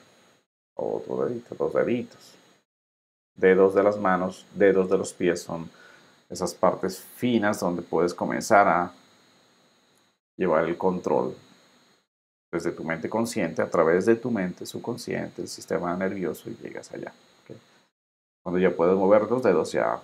otro 0.76 1.26
dedito, 1.26 1.56
dos 1.56 1.74
deditos. 1.74 2.36
Dedos 3.36 3.74
de 3.74 3.84
las 3.84 3.98
manos, 3.98 4.46
dedos 4.54 4.90
de 4.90 4.98
los 4.98 5.14
pies 5.14 5.42
son 5.42 5.70
esas 6.30 6.54
partes 6.54 7.00
finas 7.00 7.60
donde 7.60 7.82
puedes 7.82 8.14
comenzar 8.14 8.68
a 8.68 8.92
llevar 10.38 10.66
el 10.66 10.78
control 10.78 11.36
desde 12.52 12.72
tu 12.72 12.84
mente 12.84 13.10
consciente 13.10 13.62
a 13.62 13.70
través 13.70 14.06
de 14.06 14.16
tu 14.16 14.30
mente 14.30 14.66
subconsciente, 14.66 15.42
el 15.42 15.48
sistema 15.48 15.96
nervioso 15.98 16.50
y 16.50 16.56
llegas 16.56 16.92
allá. 16.92 17.12
Cuando 18.44 18.60
ya 18.60 18.76
puedes 18.76 18.96
mover 18.96 19.24
los 19.24 19.42
dedos, 19.42 19.72
ya 19.72 20.02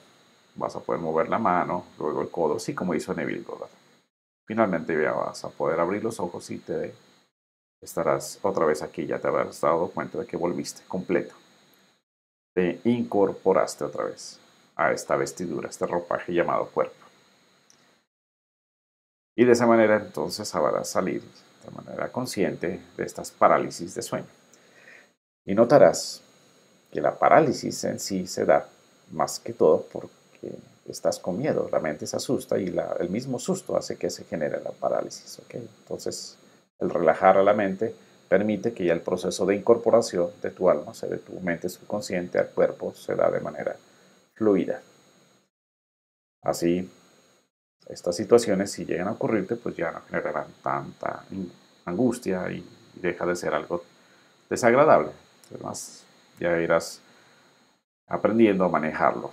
vas 0.60 0.76
a 0.76 0.82
poder 0.82 1.02
mover 1.02 1.30
la 1.30 1.40
mano, 1.40 1.86
luego 1.98 2.22
el 2.22 2.30
codo, 2.30 2.58
así 2.58 2.76
como 2.76 2.94
hizo 2.94 3.14
Neville 3.14 3.44
Goddard. 3.44 3.70
Finalmente 4.46 5.02
ya 5.02 5.14
vas 5.14 5.44
a 5.46 5.50
poder 5.50 5.80
abrir 5.80 6.04
los 6.04 6.20
ojos 6.20 6.50
y 6.52 6.60
te 6.60 6.94
estarás 7.82 8.40
otra 8.42 8.66
vez 8.66 8.82
aquí, 8.82 9.06
ya 9.06 9.20
te 9.20 9.28
habrás 9.28 9.62
dado 9.62 9.90
cuenta 9.90 10.20
de 10.20 10.26
que 10.26 10.38
volviste 10.38 10.82
completo. 10.88 11.34
Te 12.54 12.82
incorporaste 12.84 13.86
otra 13.86 14.06
vez 14.06 14.40
a 14.76 14.92
esta 14.92 15.16
vestidura, 15.16 15.70
este 15.70 15.86
ropaje 15.86 16.34
llamado 16.34 16.68
cuerpo. 16.68 17.06
Y 19.36 19.46
de 19.46 19.54
esa 19.54 19.66
manera 19.66 19.96
entonces 19.96 20.48
sabrás 20.48 20.90
salir 20.90 21.22
de 21.22 21.72
manera 21.72 22.12
consciente 22.12 22.82
de 22.98 23.04
estas 23.04 23.32
parálisis 23.32 23.96
de 23.96 24.02
sueño. 24.02 24.28
Y 25.46 25.56
notarás 25.56 26.22
que 26.92 27.00
la 27.00 27.18
parálisis 27.18 27.84
en 27.86 28.00
sí 28.00 28.28
se 28.28 28.46
da 28.46 28.68
más 29.12 29.40
que 29.40 29.54
todo 29.54 29.84
estás 30.88 31.20
con 31.20 31.38
miedo, 31.38 31.70
la 31.72 31.80
mente 31.80 32.08
se 32.08 32.16
asusta 32.18 32.58
y 32.60 32.74
el 33.00 33.10
mismo 33.10 33.40
susto 33.40 33.78
hace 33.78 33.98
que 33.98 34.10
se 34.10 34.24
genere 34.26 34.62
la 34.64 34.72
parálisis. 34.72 35.40
Entonces, 35.54 36.38
el 36.80 36.90
relajar 36.90 37.38
a 37.38 37.44
la 37.44 37.54
mente 37.54 37.94
permite 38.28 38.74
que 38.74 38.86
ya 38.86 38.94
el 38.94 39.02
proceso 39.02 39.46
de 39.46 39.56
incorporación 39.56 40.30
de 40.42 40.52
tu 40.52 40.70
alma, 40.70 40.92
o 40.92 40.94
sea, 40.94 41.10
de 41.10 41.18
tu 41.18 41.40
mente 41.40 41.68
subconsciente 41.70 42.40
al 42.40 42.50
cuerpo, 42.50 42.94
se 42.94 43.16
da 43.16 43.30
de 43.30 43.40
manera 43.40 43.76
fluida. 44.34 44.82
Así, 46.42 46.90
estas 47.88 48.16
situaciones, 48.16 48.72
si 48.72 48.86
llegan 48.86 49.08
a 49.08 49.14
ocurrirte, 49.14 49.56
pues 49.56 49.76
ya 49.76 49.92
no 49.92 50.02
generarán 50.02 50.48
tanta 50.64 51.26
angustia 51.86 52.50
y 52.52 52.64
deja 52.94 53.26
de 53.26 53.36
ser 53.36 53.54
algo 53.54 53.84
desagradable. 54.50 55.12
Además, 55.50 56.04
ya 56.40 56.60
irás 56.60 57.02
aprendiendo 58.08 58.64
a 58.64 58.70
manejarlo. 58.70 59.32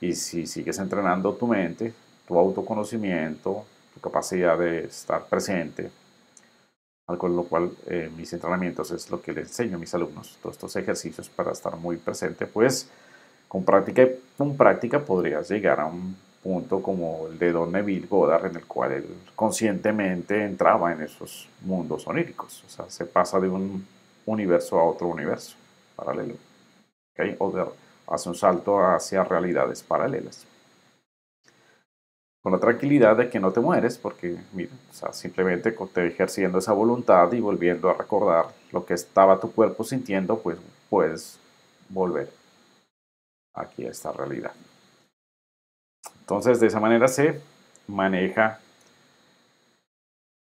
Y 0.00 0.14
si 0.14 0.46
sigues 0.46 0.78
entrenando 0.78 1.34
tu 1.34 1.46
mente, 1.46 1.92
tu 2.26 2.38
autoconocimiento, 2.38 3.64
tu 3.94 4.00
capacidad 4.00 4.58
de 4.58 4.84
estar 4.84 5.24
presente, 5.26 5.90
con 7.18 7.36
lo 7.36 7.44
cual 7.44 7.70
eh, 7.86 8.10
mis 8.16 8.32
entrenamientos 8.32 8.90
es 8.90 9.10
lo 9.10 9.20
que 9.20 9.32
les 9.32 9.48
enseño 9.48 9.76
a 9.76 9.80
mis 9.80 9.94
alumnos, 9.94 10.38
todos 10.42 10.56
estos 10.56 10.76
ejercicios 10.76 11.28
para 11.28 11.52
estar 11.52 11.76
muy 11.76 11.96
presente, 11.98 12.46
pues 12.46 12.88
con 13.46 13.64
práctica, 13.64 14.08
con 14.38 14.56
práctica 14.56 15.00
podrías 15.00 15.48
llegar 15.48 15.80
a 15.80 15.86
un 15.86 16.16
punto 16.42 16.82
como 16.82 17.28
el 17.28 17.38
de 17.38 17.52
Don 17.52 17.72
Neville 17.72 18.06
Goddard, 18.06 18.46
en 18.46 18.56
el 18.56 18.66
cual 18.66 18.92
él 18.92 19.06
conscientemente 19.34 20.44
entraba 20.44 20.92
en 20.92 21.02
esos 21.02 21.48
mundos 21.62 22.06
oníricos. 22.06 22.62
O 22.66 22.68
sea, 22.68 22.90
se 22.90 23.06
pasa 23.06 23.40
de 23.40 23.48
un 23.48 23.86
universo 24.26 24.78
a 24.78 24.84
otro 24.84 25.08
universo 25.08 25.56
paralelo. 25.96 26.34
¿okay? 27.12 27.36
O 27.38 27.50
hace 28.06 28.28
un 28.28 28.34
salto 28.34 28.78
hacia 28.78 29.24
realidades 29.24 29.82
paralelas. 29.82 30.46
Con 32.42 32.52
la 32.52 32.60
tranquilidad 32.60 33.16
de 33.16 33.30
que 33.30 33.40
no 33.40 33.52
te 33.52 33.60
mueres, 33.60 33.96
porque 33.96 34.36
mira, 34.52 34.70
simplemente 35.12 35.72
te 35.72 36.06
ejerciendo 36.06 36.58
esa 36.58 36.72
voluntad 36.72 37.32
y 37.32 37.40
volviendo 37.40 37.88
a 37.88 37.94
recordar 37.94 38.46
lo 38.70 38.84
que 38.84 38.94
estaba 38.94 39.40
tu 39.40 39.50
cuerpo 39.52 39.82
sintiendo, 39.82 40.38
pues 40.38 40.58
puedes 40.90 41.38
volver 41.88 42.30
aquí 43.54 43.86
a 43.86 43.90
esta 43.90 44.12
realidad. 44.12 44.52
Entonces, 46.20 46.60
de 46.60 46.66
esa 46.66 46.80
manera 46.80 47.08
se 47.08 47.40
maneja 47.86 48.60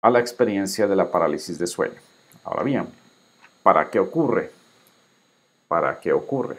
a 0.02 0.10
la 0.10 0.20
experiencia 0.20 0.86
de 0.86 0.96
la 0.96 1.10
parálisis 1.10 1.58
de 1.58 1.66
sueño. 1.66 2.00
Ahora 2.44 2.62
bien, 2.62 2.88
¿para 3.62 3.90
qué 3.90 3.98
ocurre? 3.98 4.52
¿Para 5.66 5.98
qué 5.98 6.12
ocurre? 6.12 6.58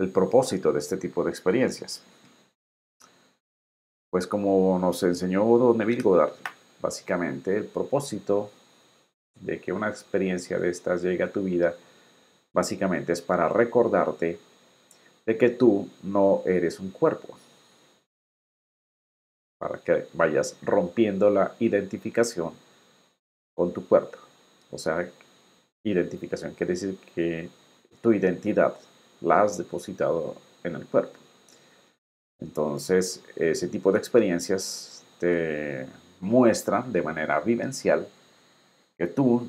El 0.00 0.08
propósito 0.08 0.72
de 0.72 0.78
este 0.78 0.96
tipo 0.96 1.22
de 1.22 1.28
experiencias. 1.28 2.02
Pues 4.10 4.26
como 4.26 4.78
nos 4.78 5.02
enseñó 5.02 5.44
Don 5.58 5.76
Neville 5.76 6.00
Goddard, 6.00 6.32
básicamente 6.80 7.54
el 7.54 7.66
propósito 7.66 8.50
de 9.38 9.60
que 9.60 9.74
una 9.74 9.90
experiencia 9.90 10.58
de 10.58 10.70
estas 10.70 11.02
llegue 11.02 11.22
a 11.22 11.30
tu 11.30 11.42
vida 11.42 11.74
básicamente 12.54 13.12
es 13.12 13.20
para 13.20 13.50
recordarte 13.50 14.38
de 15.26 15.36
que 15.36 15.50
tú 15.50 15.86
no 16.02 16.44
eres 16.46 16.80
un 16.80 16.92
cuerpo. 16.92 17.36
Para 19.58 19.80
que 19.80 20.06
vayas 20.14 20.56
rompiendo 20.62 21.28
la 21.28 21.54
identificación 21.58 22.54
con 23.54 23.74
tu 23.74 23.86
cuerpo. 23.86 24.16
O 24.70 24.78
sea, 24.78 25.06
identificación 25.84 26.54
quiere 26.54 26.72
decir 26.72 26.96
que 27.14 27.50
tu 28.00 28.14
identidad 28.14 28.78
la 29.20 29.42
has 29.42 29.58
depositado 29.58 30.36
en 30.64 30.76
el 30.76 30.86
cuerpo. 30.86 31.18
Entonces, 32.40 33.22
ese 33.36 33.68
tipo 33.68 33.92
de 33.92 33.98
experiencias 33.98 35.04
te 35.18 35.86
muestran 36.20 36.92
de 36.92 37.02
manera 37.02 37.40
vivencial 37.40 38.08
que 38.96 39.06
tú, 39.06 39.48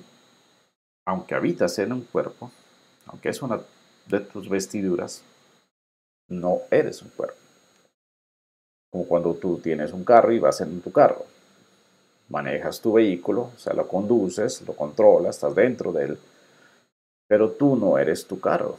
aunque 1.06 1.36
habitas 1.36 1.78
en 1.80 1.94
un 1.94 2.02
cuerpo, 2.02 2.52
aunque 3.08 3.30
es 3.30 3.42
una 3.42 3.62
de 4.08 4.20
tus 4.22 4.50
vestiduras, 4.50 5.24
no 6.30 6.62
eres 6.72 7.02
un 7.02 7.10
cuerpo. 7.10 7.38
como 8.92 9.06
cuando 9.08 9.34
tú 9.36 9.58
tienes 9.58 9.94
un 9.94 10.04
carro 10.04 10.32
y 10.34 10.40
vas 10.40 10.62
en 10.62 10.82
tu 10.82 10.92
carro. 10.92 11.26
Manejas 12.30 12.80
tu 12.82 12.94
vehículo, 12.94 13.52
o 13.56 13.60
sea, 13.60 13.74
lo 13.74 13.88
conduces, 13.88 14.62
lo 14.68 14.74
controlas, 14.74 15.36
estás 15.36 15.54
dentro 15.56 15.92
de 15.92 16.06
él, 16.06 16.20
pero 17.28 17.52
tú 17.52 17.76
no 17.76 17.98
eres 17.98 18.26
tu 18.28 18.40
carro. 18.40 18.78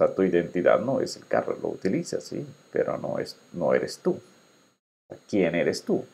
Sea, 0.00 0.14
tu 0.14 0.22
identidad 0.22 0.80
no 0.80 1.02
es 1.02 1.18
el 1.18 1.26
carro, 1.26 1.58
lo 1.60 1.68
utilizas, 1.68 2.24
sí, 2.24 2.46
pero 2.72 2.96
no, 2.96 3.18
es, 3.18 3.36
no 3.52 3.74
eres 3.74 3.98
tú. 3.98 4.18
¿Quién 5.28 5.54
eres 5.54 5.84
tú? 5.84 6.06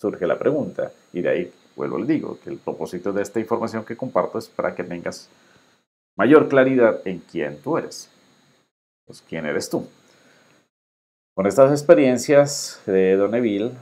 Surge 0.00 0.24
la 0.28 0.38
pregunta 0.38 0.92
y 1.12 1.20
de 1.20 1.28
ahí 1.28 1.52
vuelvo 1.74 1.98
le 1.98 2.06
digo 2.06 2.38
que 2.38 2.50
el 2.50 2.58
propósito 2.58 3.12
de 3.12 3.22
esta 3.22 3.40
información 3.40 3.84
que 3.84 3.96
comparto 3.96 4.38
es 4.38 4.46
para 4.46 4.76
que 4.76 4.84
tengas 4.84 5.28
mayor 6.16 6.48
claridad 6.48 7.00
en 7.04 7.18
quién 7.18 7.60
tú 7.60 7.78
eres. 7.78 8.08
Pues 9.06 9.20
quién 9.28 9.44
eres 9.44 9.68
tú. 9.68 9.88
Con 11.34 11.48
estas 11.48 11.72
experiencias 11.72 12.80
de 12.86 13.16
Donneville, 13.16 13.72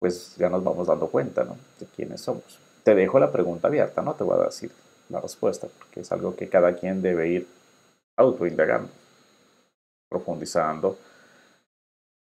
pues 0.00 0.34
ya 0.36 0.48
nos 0.48 0.64
vamos 0.64 0.88
dando 0.88 1.06
cuenta 1.06 1.44
¿no? 1.44 1.56
de 1.78 1.86
quiénes 1.94 2.22
somos. 2.22 2.58
Te 2.82 2.96
dejo 2.96 3.20
la 3.20 3.30
pregunta 3.30 3.68
abierta, 3.68 4.02
no 4.02 4.14
te 4.14 4.24
voy 4.24 4.40
a 4.40 4.46
decir 4.46 4.72
la 5.08 5.20
respuesta, 5.20 5.68
porque 5.78 6.00
es 6.00 6.10
algo 6.10 6.34
que 6.34 6.48
cada 6.48 6.74
quien 6.74 7.00
debe 7.00 7.28
ir 7.28 7.57
autoindagando, 8.18 8.90
profundizando 10.10 10.98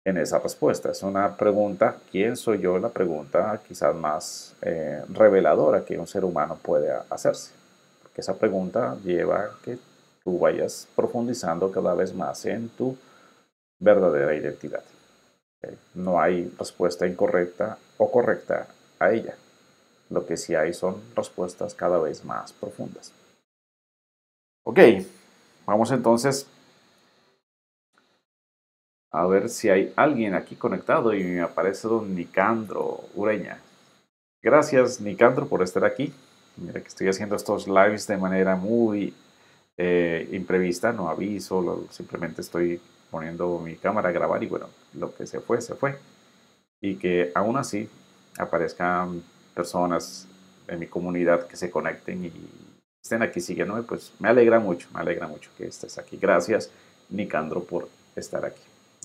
en 0.06 0.18
esa 0.18 0.39
respuesta. 0.39 0.92
Es 0.92 1.02
una 1.04 1.36
pregunta, 1.36 1.98
¿quién 2.12 2.36
soy 2.36 2.60
yo? 2.60 2.78
La 2.78 2.89
pregunta 2.89 3.62
quizás 3.68 3.96
más 3.96 4.56
eh, 4.62 5.02
reveladora 5.10 5.86
que 5.86 5.98
un 5.98 6.08
ser 6.08 6.26
humano 6.26 6.60
puede 6.62 6.92
hacerse. 7.10 7.52
Porque 8.04 8.22
esa 8.22 8.38
pregunta 8.38 8.98
lleva 9.04 9.39
a 9.39 9.50
que 9.63 9.78
tú 10.24 10.38
vayas 10.38 10.88
profundizando 10.96 11.72
cada 11.72 11.94
vez 11.96 12.13
más 12.13 12.46
en 12.46 12.70
tu 12.70 12.98
verdadera 13.80 14.36
identidad. 14.36 14.84
No 15.94 16.20
hay 16.20 16.54
respuesta 16.58 17.08
incorrecta 17.08 17.78
o 17.98 18.12
correcta 18.12 18.68
a 19.00 19.12
ella. 19.12 19.36
Lo 20.10 20.26
que 20.26 20.38
sí 20.38 20.56
hay 20.56 20.74
son 20.74 21.02
respuestas 21.15 21.74
cada 21.74 22.00
vez 22.00 22.26
más 22.26 22.52
profundas. 22.54 23.12
Ok, 24.63 24.80
vamos 25.70 25.92
entonces 25.92 26.48
a 29.12 29.26
ver 29.28 29.50
si 29.50 29.70
hay 29.70 29.94
alguien 29.96 30.34
aquí 30.34 30.56
conectado 30.56 31.14
y 31.14 31.24
me 31.24 31.42
aparece 31.42 31.88
don 31.88 32.16
Nicandro 32.16 33.02
Ureña. 33.16 33.60
Gracias 34.42 35.00
Nicandro 35.00 35.48
por 35.48 35.62
estar 35.62 35.86
aquí. 35.86 36.14
Mira 36.58 36.82
que 36.82 36.88
estoy 36.88 37.08
haciendo 37.08 37.36
estos 37.36 37.68
lives 37.68 38.08
de 38.08 38.18
manera 38.18 38.56
muy 38.56 39.14
eh, 39.78 40.28
imprevista, 40.32 40.92
no 40.92 41.08
aviso, 41.08 41.88
simplemente 41.90 42.42
estoy 42.42 42.82
poniendo 43.10 43.60
mi 43.60 43.76
cámara 43.76 44.10
a 44.10 44.12
grabar 44.12 44.44
y 44.44 44.48
bueno, 44.48 44.68
lo 44.94 45.14
que 45.16 45.26
se 45.26 45.40
fue, 45.40 45.62
se 45.62 45.76
fue. 45.76 45.98
Y 46.82 46.96
que 46.96 47.32
aún 47.34 47.58
así 47.58 47.90
aparezcan 48.38 49.24
personas 49.54 50.28
en 50.68 50.80
mi 50.80 50.88
comunidad 50.88 51.48
que 51.48 51.58
se 51.58 51.72
conecten 51.72 52.26
y 52.26 52.32
estén 53.02 53.22
aquí 53.22 53.42
siguiéndome, 53.42 53.84
pues 53.84 54.12
me 54.20 54.30
alegra 54.30 54.60
mucho, 54.60 54.88
me 54.94 55.00
alegra 55.00 55.28
mucho 55.28 55.50
que 55.58 55.68
estés 55.68 55.98
aquí. 55.98 56.18
Gracias 56.18 56.70
Nicandro 57.10 57.64
por 57.64 57.90
estar 58.16 58.46
aquí. 58.46 58.62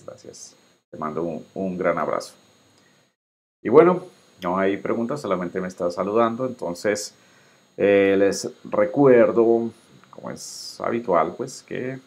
Gracias. 0.06 0.54
Te 0.90 0.98
mando 0.98 1.42
un, 1.54 1.78
gran 1.78 1.98
abrazo. 1.98 2.34
Y 3.62 3.68
bueno, 3.68 4.04
no 4.42 4.58
hay 4.58 4.76
preguntas, 4.76 5.20
solamente 5.20 5.60
me 5.60 5.68
está 5.68 5.90
saludando. 5.90 6.46
Entonces, 6.46 7.14
eh, 7.76 8.14
les 8.18 8.48
recuerdo, 8.64 9.70
como 10.10 10.30
es 10.30 10.80
habitual, 10.80 11.34
pues 11.36 11.62
que 11.62 11.98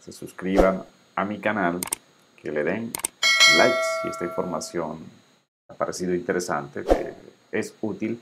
se 0.00 0.12
suscriban 0.12 0.84
a 1.14 1.24
mi 1.24 1.38
canal, 1.38 1.80
que 2.36 2.50
le 2.50 2.64
den 2.64 2.92
like 3.56 3.76
si 4.02 4.08
esta 4.08 4.24
información 4.24 4.98
ha 5.68 5.74
parecido 5.74 6.14
interesante, 6.14 6.82
que 6.84 7.12
es 7.52 7.74
útil, 7.80 8.20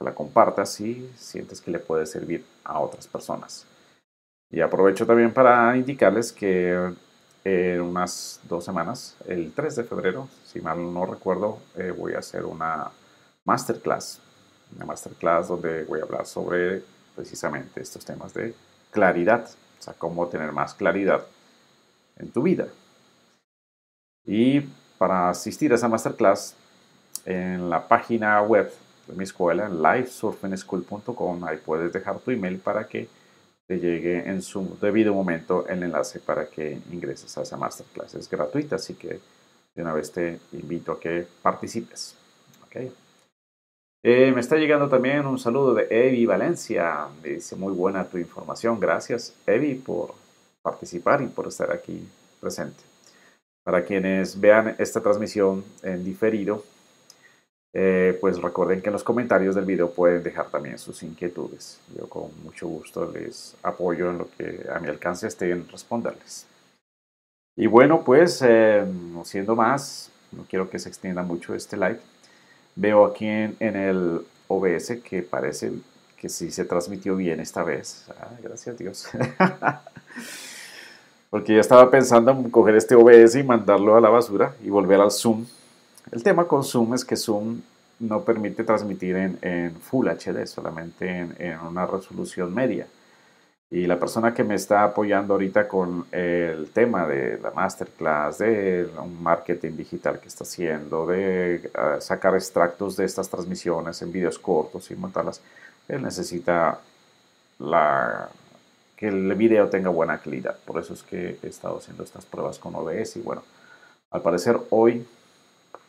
la 0.00 0.14
compartas 0.14 0.72
si 0.72 1.10
sientes 1.16 1.60
que 1.60 1.70
le 1.70 1.78
puede 1.78 2.06
servir 2.06 2.44
a 2.64 2.80
otras 2.80 3.06
personas. 3.06 3.66
Y 4.50 4.60
aprovecho 4.60 5.06
también 5.06 5.32
para 5.32 5.76
indicarles 5.76 6.32
que 6.32 6.92
en 7.44 7.80
unas 7.80 8.40
dos 8.44 8.64
semanas, 8.64 9.16
el 9.26 9.52
3 9.52 9.76
de 9.76 9.84
febrero, 9.84 10.28
si 10.44 10.60
mal 10.60 10.92
no 10.92 11.06
recuerdo, 11.06 11.58
eh, 11.76 11.92
voy 11.96 12.14
a 12.14 12.18
hacer 12.18 12.44
una 12.44 12.90
masterclass. 13.44 14.20
Una 14.74 14.86
masterclass 14.86 15.48
donde 15.48 15.84
voy 15.84 16.00
a 16.00 16.04
hablar 16.04 16.26
sobre 16.26 16.82
precisamente 17.14 17.80
estos 17.80 18.04
temas 18.04 18.34
de 18.34 18.54
claridad, 18.90 19.48
o 19.78 19.82
sea, 19.82 19.94
cómo 19.94 20.28
tener 20.28 20.52
más 20.52 20.74
claridad 20.74 21.24
en 22.16 22.30
tu 22.30 22.42
vida. 22.42 22.66
Y 24.26 24.60
para 24.98 25.30
asistir 25.30 25.72
a 25.72 25.76
esa 25.76 25.88
masterclass, 25.88 26.54
en 27.24 27.68
la 27.68 27.86
página 27.86 28.40
web 28.42 28.72
mi 29.16 29.24
escuela, 29.24 29.66
en 29.66 29.82
livesurfingschool.com, 29.82 31.44
ahí 31.44 31.58
puedes 31.64 31.92
dejar 31.92 32.18
tu 32.18 32.30
email 32.30 32.58
para 32.58 32.86
que 32.86 33.08
te 33.66 33.78
llegue 33.78 34.28
en 34.28 34.42
su 34.42 34.76
debido 34.80 35.14
momento 35.14 35.66
el 35.68 35.82
enlace 35.82 36.18
para 36.18 36.46
que 36.46 36.78
ingreses 36.90 37.38
a 37.38 37.42
esa 37.42 37.56
masterclass. 37.56 38.14
Es 38.16 38.28
gratuita, 38.28 38.76
así 38.76 38.94
que 38.94 39.20
de 39.76 39.82
una 39.82 39.92
vez 39.92 40.10
te 40.10 40.40
invito 40.52 40.92
a 40.92 40.98
que 40.98 41.26
participes. 41.42 42.16
Okay. 42.66 42.92
Eh, 44.02 44.32
me 44.32 44.40
está 44.40 44.56
llegando 44.56 44.88
también 44.88 45.26
un 45.26 45.38
saludo 45.38 45.74
de 45.74 45.86
Evi 45.90 46.26
Valencia. 46.26 47.06
Me 47.22 47.30
dice 47.30 47.54
muy 47.54 47.72
buena 47.72 48.04
tu 48.04 48.18
información. 48.18 48.80
Gracias, 48.80 49.34
Evi, 49.46 49.74
por 49.74 50.14
participar 50.62 51.22
y 51.22 51.26
por 51.26 51.46
estar 51.46 51.70
aquí 51.70 52.08
presente. 52.40 52.82
Para 53.62 53.84
quienes 53.84 54.40
vean 54.40 54.74
esta 54.78 55.00
transmisión 55.00 55.64
en 55.82 56.02
diferido, 56.02 56.64
eh, 57.72 58.18
pues 58.20 58.42
recuerden 58.42 58.82
que 58.82 58.88
en 58.88 58.94
los 58.94 59.04
comentarios 59.04 59.54
del 59.54 59.64
video 59.64 59.90
pueden 59.90 60.22
dejar 60.22 60.50
también 60.50 60.78
sus 60.78 61.02
inquietudes. 61.02 61.78
Yo 61.96 62.08
con 62.08 62.30
mucho 62.42 62.66
gusto 62.66 63.10
les 63.12 63.54
apoyo 63.62 64.10
en 64.10 64.18
lo 64.18 64.28
que 64.36 64.66
a 64.72 64.80
mi 64.80 64.88
alcance 64.88 65.28
esté 65.28 65.50
en 65.50 65.68
responderles. 65.68 66.46
Y 67.56 67.66
bueno, 67.66 68.02
pues 68.02 68.42
eh, 68.42 68.84
siendo 69.24 69.54
más, 69.54 70.10
no 70.32 70.44
quiero 70.48 70.68
que 70.68 70.78
se 70.78 70.88
extienda 70.88 71.22
mucho 71.22 71.54
este 71.54 71.76
live. 71.76 72.00
Veo 72.74 73.04
aquí 73.04 73.26
en, 73.26 73.56
el 73.60 74.20
OBS 74.48 74.98
que 75.04 75.22
parece 75.22 75.72
que 76.16 76.28
sí 76.28 76.50
se 76.50 76.64
transmitió 76.64 77.16
bien 77.16 77.40
esta 77.40 77.62
vez. 77.62 78.06
Ah, 78.20 78.30
gracias 78.42 78.74
a 78.74 78.78
Dios. 78.78 79.08
Porque 81.30 81.54
yo 81.54 81.60
estaba 81.60 81.88
pensando 81.90 82.32
en 82.32 82.50
coger 82.50 82.74
este 82.74 82.96
OBS 82.96 83.36
y 83.36 83.44
mandarlo 83.44 83.96
a 83.96 84.00
la 84.00 84.08
basura 84.08 84.54
y 84.64 84.70
volver 84.70 85.00
al 85.00 85.12
Zoom 85.12 85.46
el 86.12 86.22
tema 86.22 86.46
con 86.46 86.64
Zoom 86.64 86.94
es 86.94 87.04
que 87.04 87.16
Zoom 87.16 87.60
no 88.00 88.22
permite 88.22 88.64
transmitir 88.64 89.16
en, 89.16 89.74
Full 89.74 90.08
HD, 90.08 90.46
solamente 90.46 91.26
en, 91.38 91.58
una 91.60 91.86
resolución 91.86 92.54
media. 92.54 92.86
Y 93.70 93.86
la 93.86 94.00
persona 94.00 94.34
que 94.34 94.42
me 94.42 94.56
está 94.56 94.82
apoyando 94.82 95.34
ahorita 95.34 95.68
con 95.68 96.06
el 96.10 96.70
tema 96.70 97.06
de 97.06 97.38
la 97.38 97.52
masterclass, 97.52 98.38
de 98.38 98.88
un 99.00 99.22
marketing 99.22 99.76
digital 99.76 100.18
que 100.18 100.26
está 100.26 100.42
haciendo, 100.42 101.06
de 101.06 101.70
ah, 101.74 101.98
sacar 102.00 102.34
extractos 102.34 102.96
de 102.96 103.04
estas 103.04 103.28
transmisiones 103.28 104.02
en 104.02 104.10
videos 104.10 104.40
cortos 104.40 104.90
y 104.90 104.96
montarlas, 104.96 105.40
él 105.86 106.02
necesita 106.02 106.80
la, 107.60 108.28
que 108.96 109.06
el 109.06 109.32
video 109.34 109.68
tenga 109.68 109.90
buena 109.90 110.18
calidad. 110.18 110.58
Por 110.64 110.80
eso 110.80 110.94
es 110.94 111.04
que 111.04 111.38
he 111.40 111.46
estado 111.46 111.78
haciendo 111.78 112.02
estas 112.02 112.26
pruebas 112.26 112.58
con 112.58 112.74
OBS 112.74 113.16
y 113.16 113.20
bueno, 113.20 113.44
al 114.10 114.22
parecer 114.22 114.58
hoy 114.70 115.06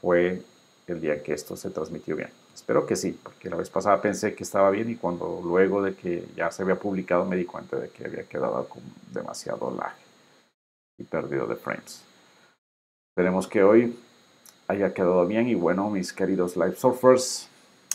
fue 0.01 0.41
el 0.87 1.01
día 1.01 1.21
que 1.21 1.33
esto 1.33 1.55
se 1.55 1.69
transmitió 1.69 2.15
bien. 2.15 2.29
Espero 2.53 2.85
que 2.85 2.95
sí, 2.95 3.17
porque 3.23 3.49
la 3.49 3.55
vez 3.55 3.69
pasada 3.69 4.01
pensé 4.01 4.35
que 4.35 4.43
estaba 4.43 4.69
bien 4.69 4.89
y 4.89 4.95
cuando 4.95 5.41
luego 5.43 5.81
de 5.81 5.95
que 5.95 6.27
ya 6.35 6.51
se 6.51 6.63
había 6.63 6.75
publicado 6.75 7.25
me 7.25 7.35
di 7.35 7.45
cuenta 7.45 7.77
de 7.77 7.89
que 7.89 8.05
había 8.05 8.23
quedado 8.23 8.67
con 8.67 8.81
demasiado 9.11 9.73
lag 9.75 9.95
y 10.97 11.03
perdido 11.03 11.47
de 11.47 11.55
frames. 11.55 12.03
Esperemos 13.11 13.47
que 13.47 13.63
hoy 13.63 13.97
haya 14.67 14.93
quedado 14.93 15.25
bien 15.25 15.47
y 15.47 15.55
bueno, 15.55 15.89
mis 15.89 16.13
queridos 16.13 16.55
Live 16.55 16.75
Surfers, 16.75 17.47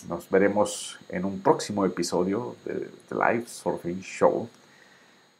nos 0.08 0.28
veremos 0.28 0.98
en 1.08 1.24
un 1.24 1.40
próximo 1.40 1.84
episodio 1.84 2.56
de, 2.64 2.90
The 3.08 3.14
Live 3.14 3.46
Surfing 3.46 4.00
Show 4.02 4.48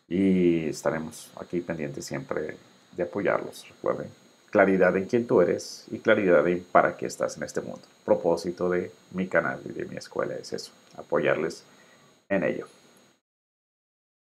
y 0.09 0.69
estaremos 0.69 1.31
aquí 1.41 1.61
pendientes 1.61 2.05
siempre 2.07 2.57
de 2.97 3.03
apoyarlos, 3.03 3.69
recuerden 3.69 4.26
claridad 4.51 4.97
en 4.97 5.07
quién 5.07 5.27
tú 5.27 5.41
eres 5.41 5.85
y 5.91 5.99
claridad 5.99 6.47
en 6.49 6.65
para 6.65 6.97
qué 6.97 7.07
estás 7.07 7.37
en 7.37 7.43
este 7.43 7.61
mundo. 7.61 7.83
propósito 8.05 8.71
de 8.71 8.93
mi 9.13 9.27
canal 9.27 9.61
y 9.65 9.73
de 9.73 9.85
mi 9.87 9.97
escuela 9.97 10.35
es 10.35 10.53
eso, 10.53 10.73
apoyarles 10.97 11.65
en 12.29 12.45
ello. 12.45 12.67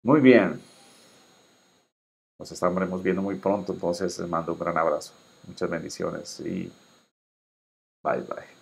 Muy 0.03 0.21
bien. 0.21 0.59
Nos 2.39 2.51
estaremos 2.51 3.03
viendo 3.03 3.21
muy 3.21 3.35
pronto, 3.35 3.73
entonces 3.73 4.17
les 4.17 4.27
mando 4.29 4.53
un 4.53 4.59
gran 4.59 4.77
abrazo. 4.77 5.13
Muchas 5.47 5.69
bendiciones 5.69 6.39
y 6.39 6.71
bye 8.03 8.21
bye. 8.21 8.58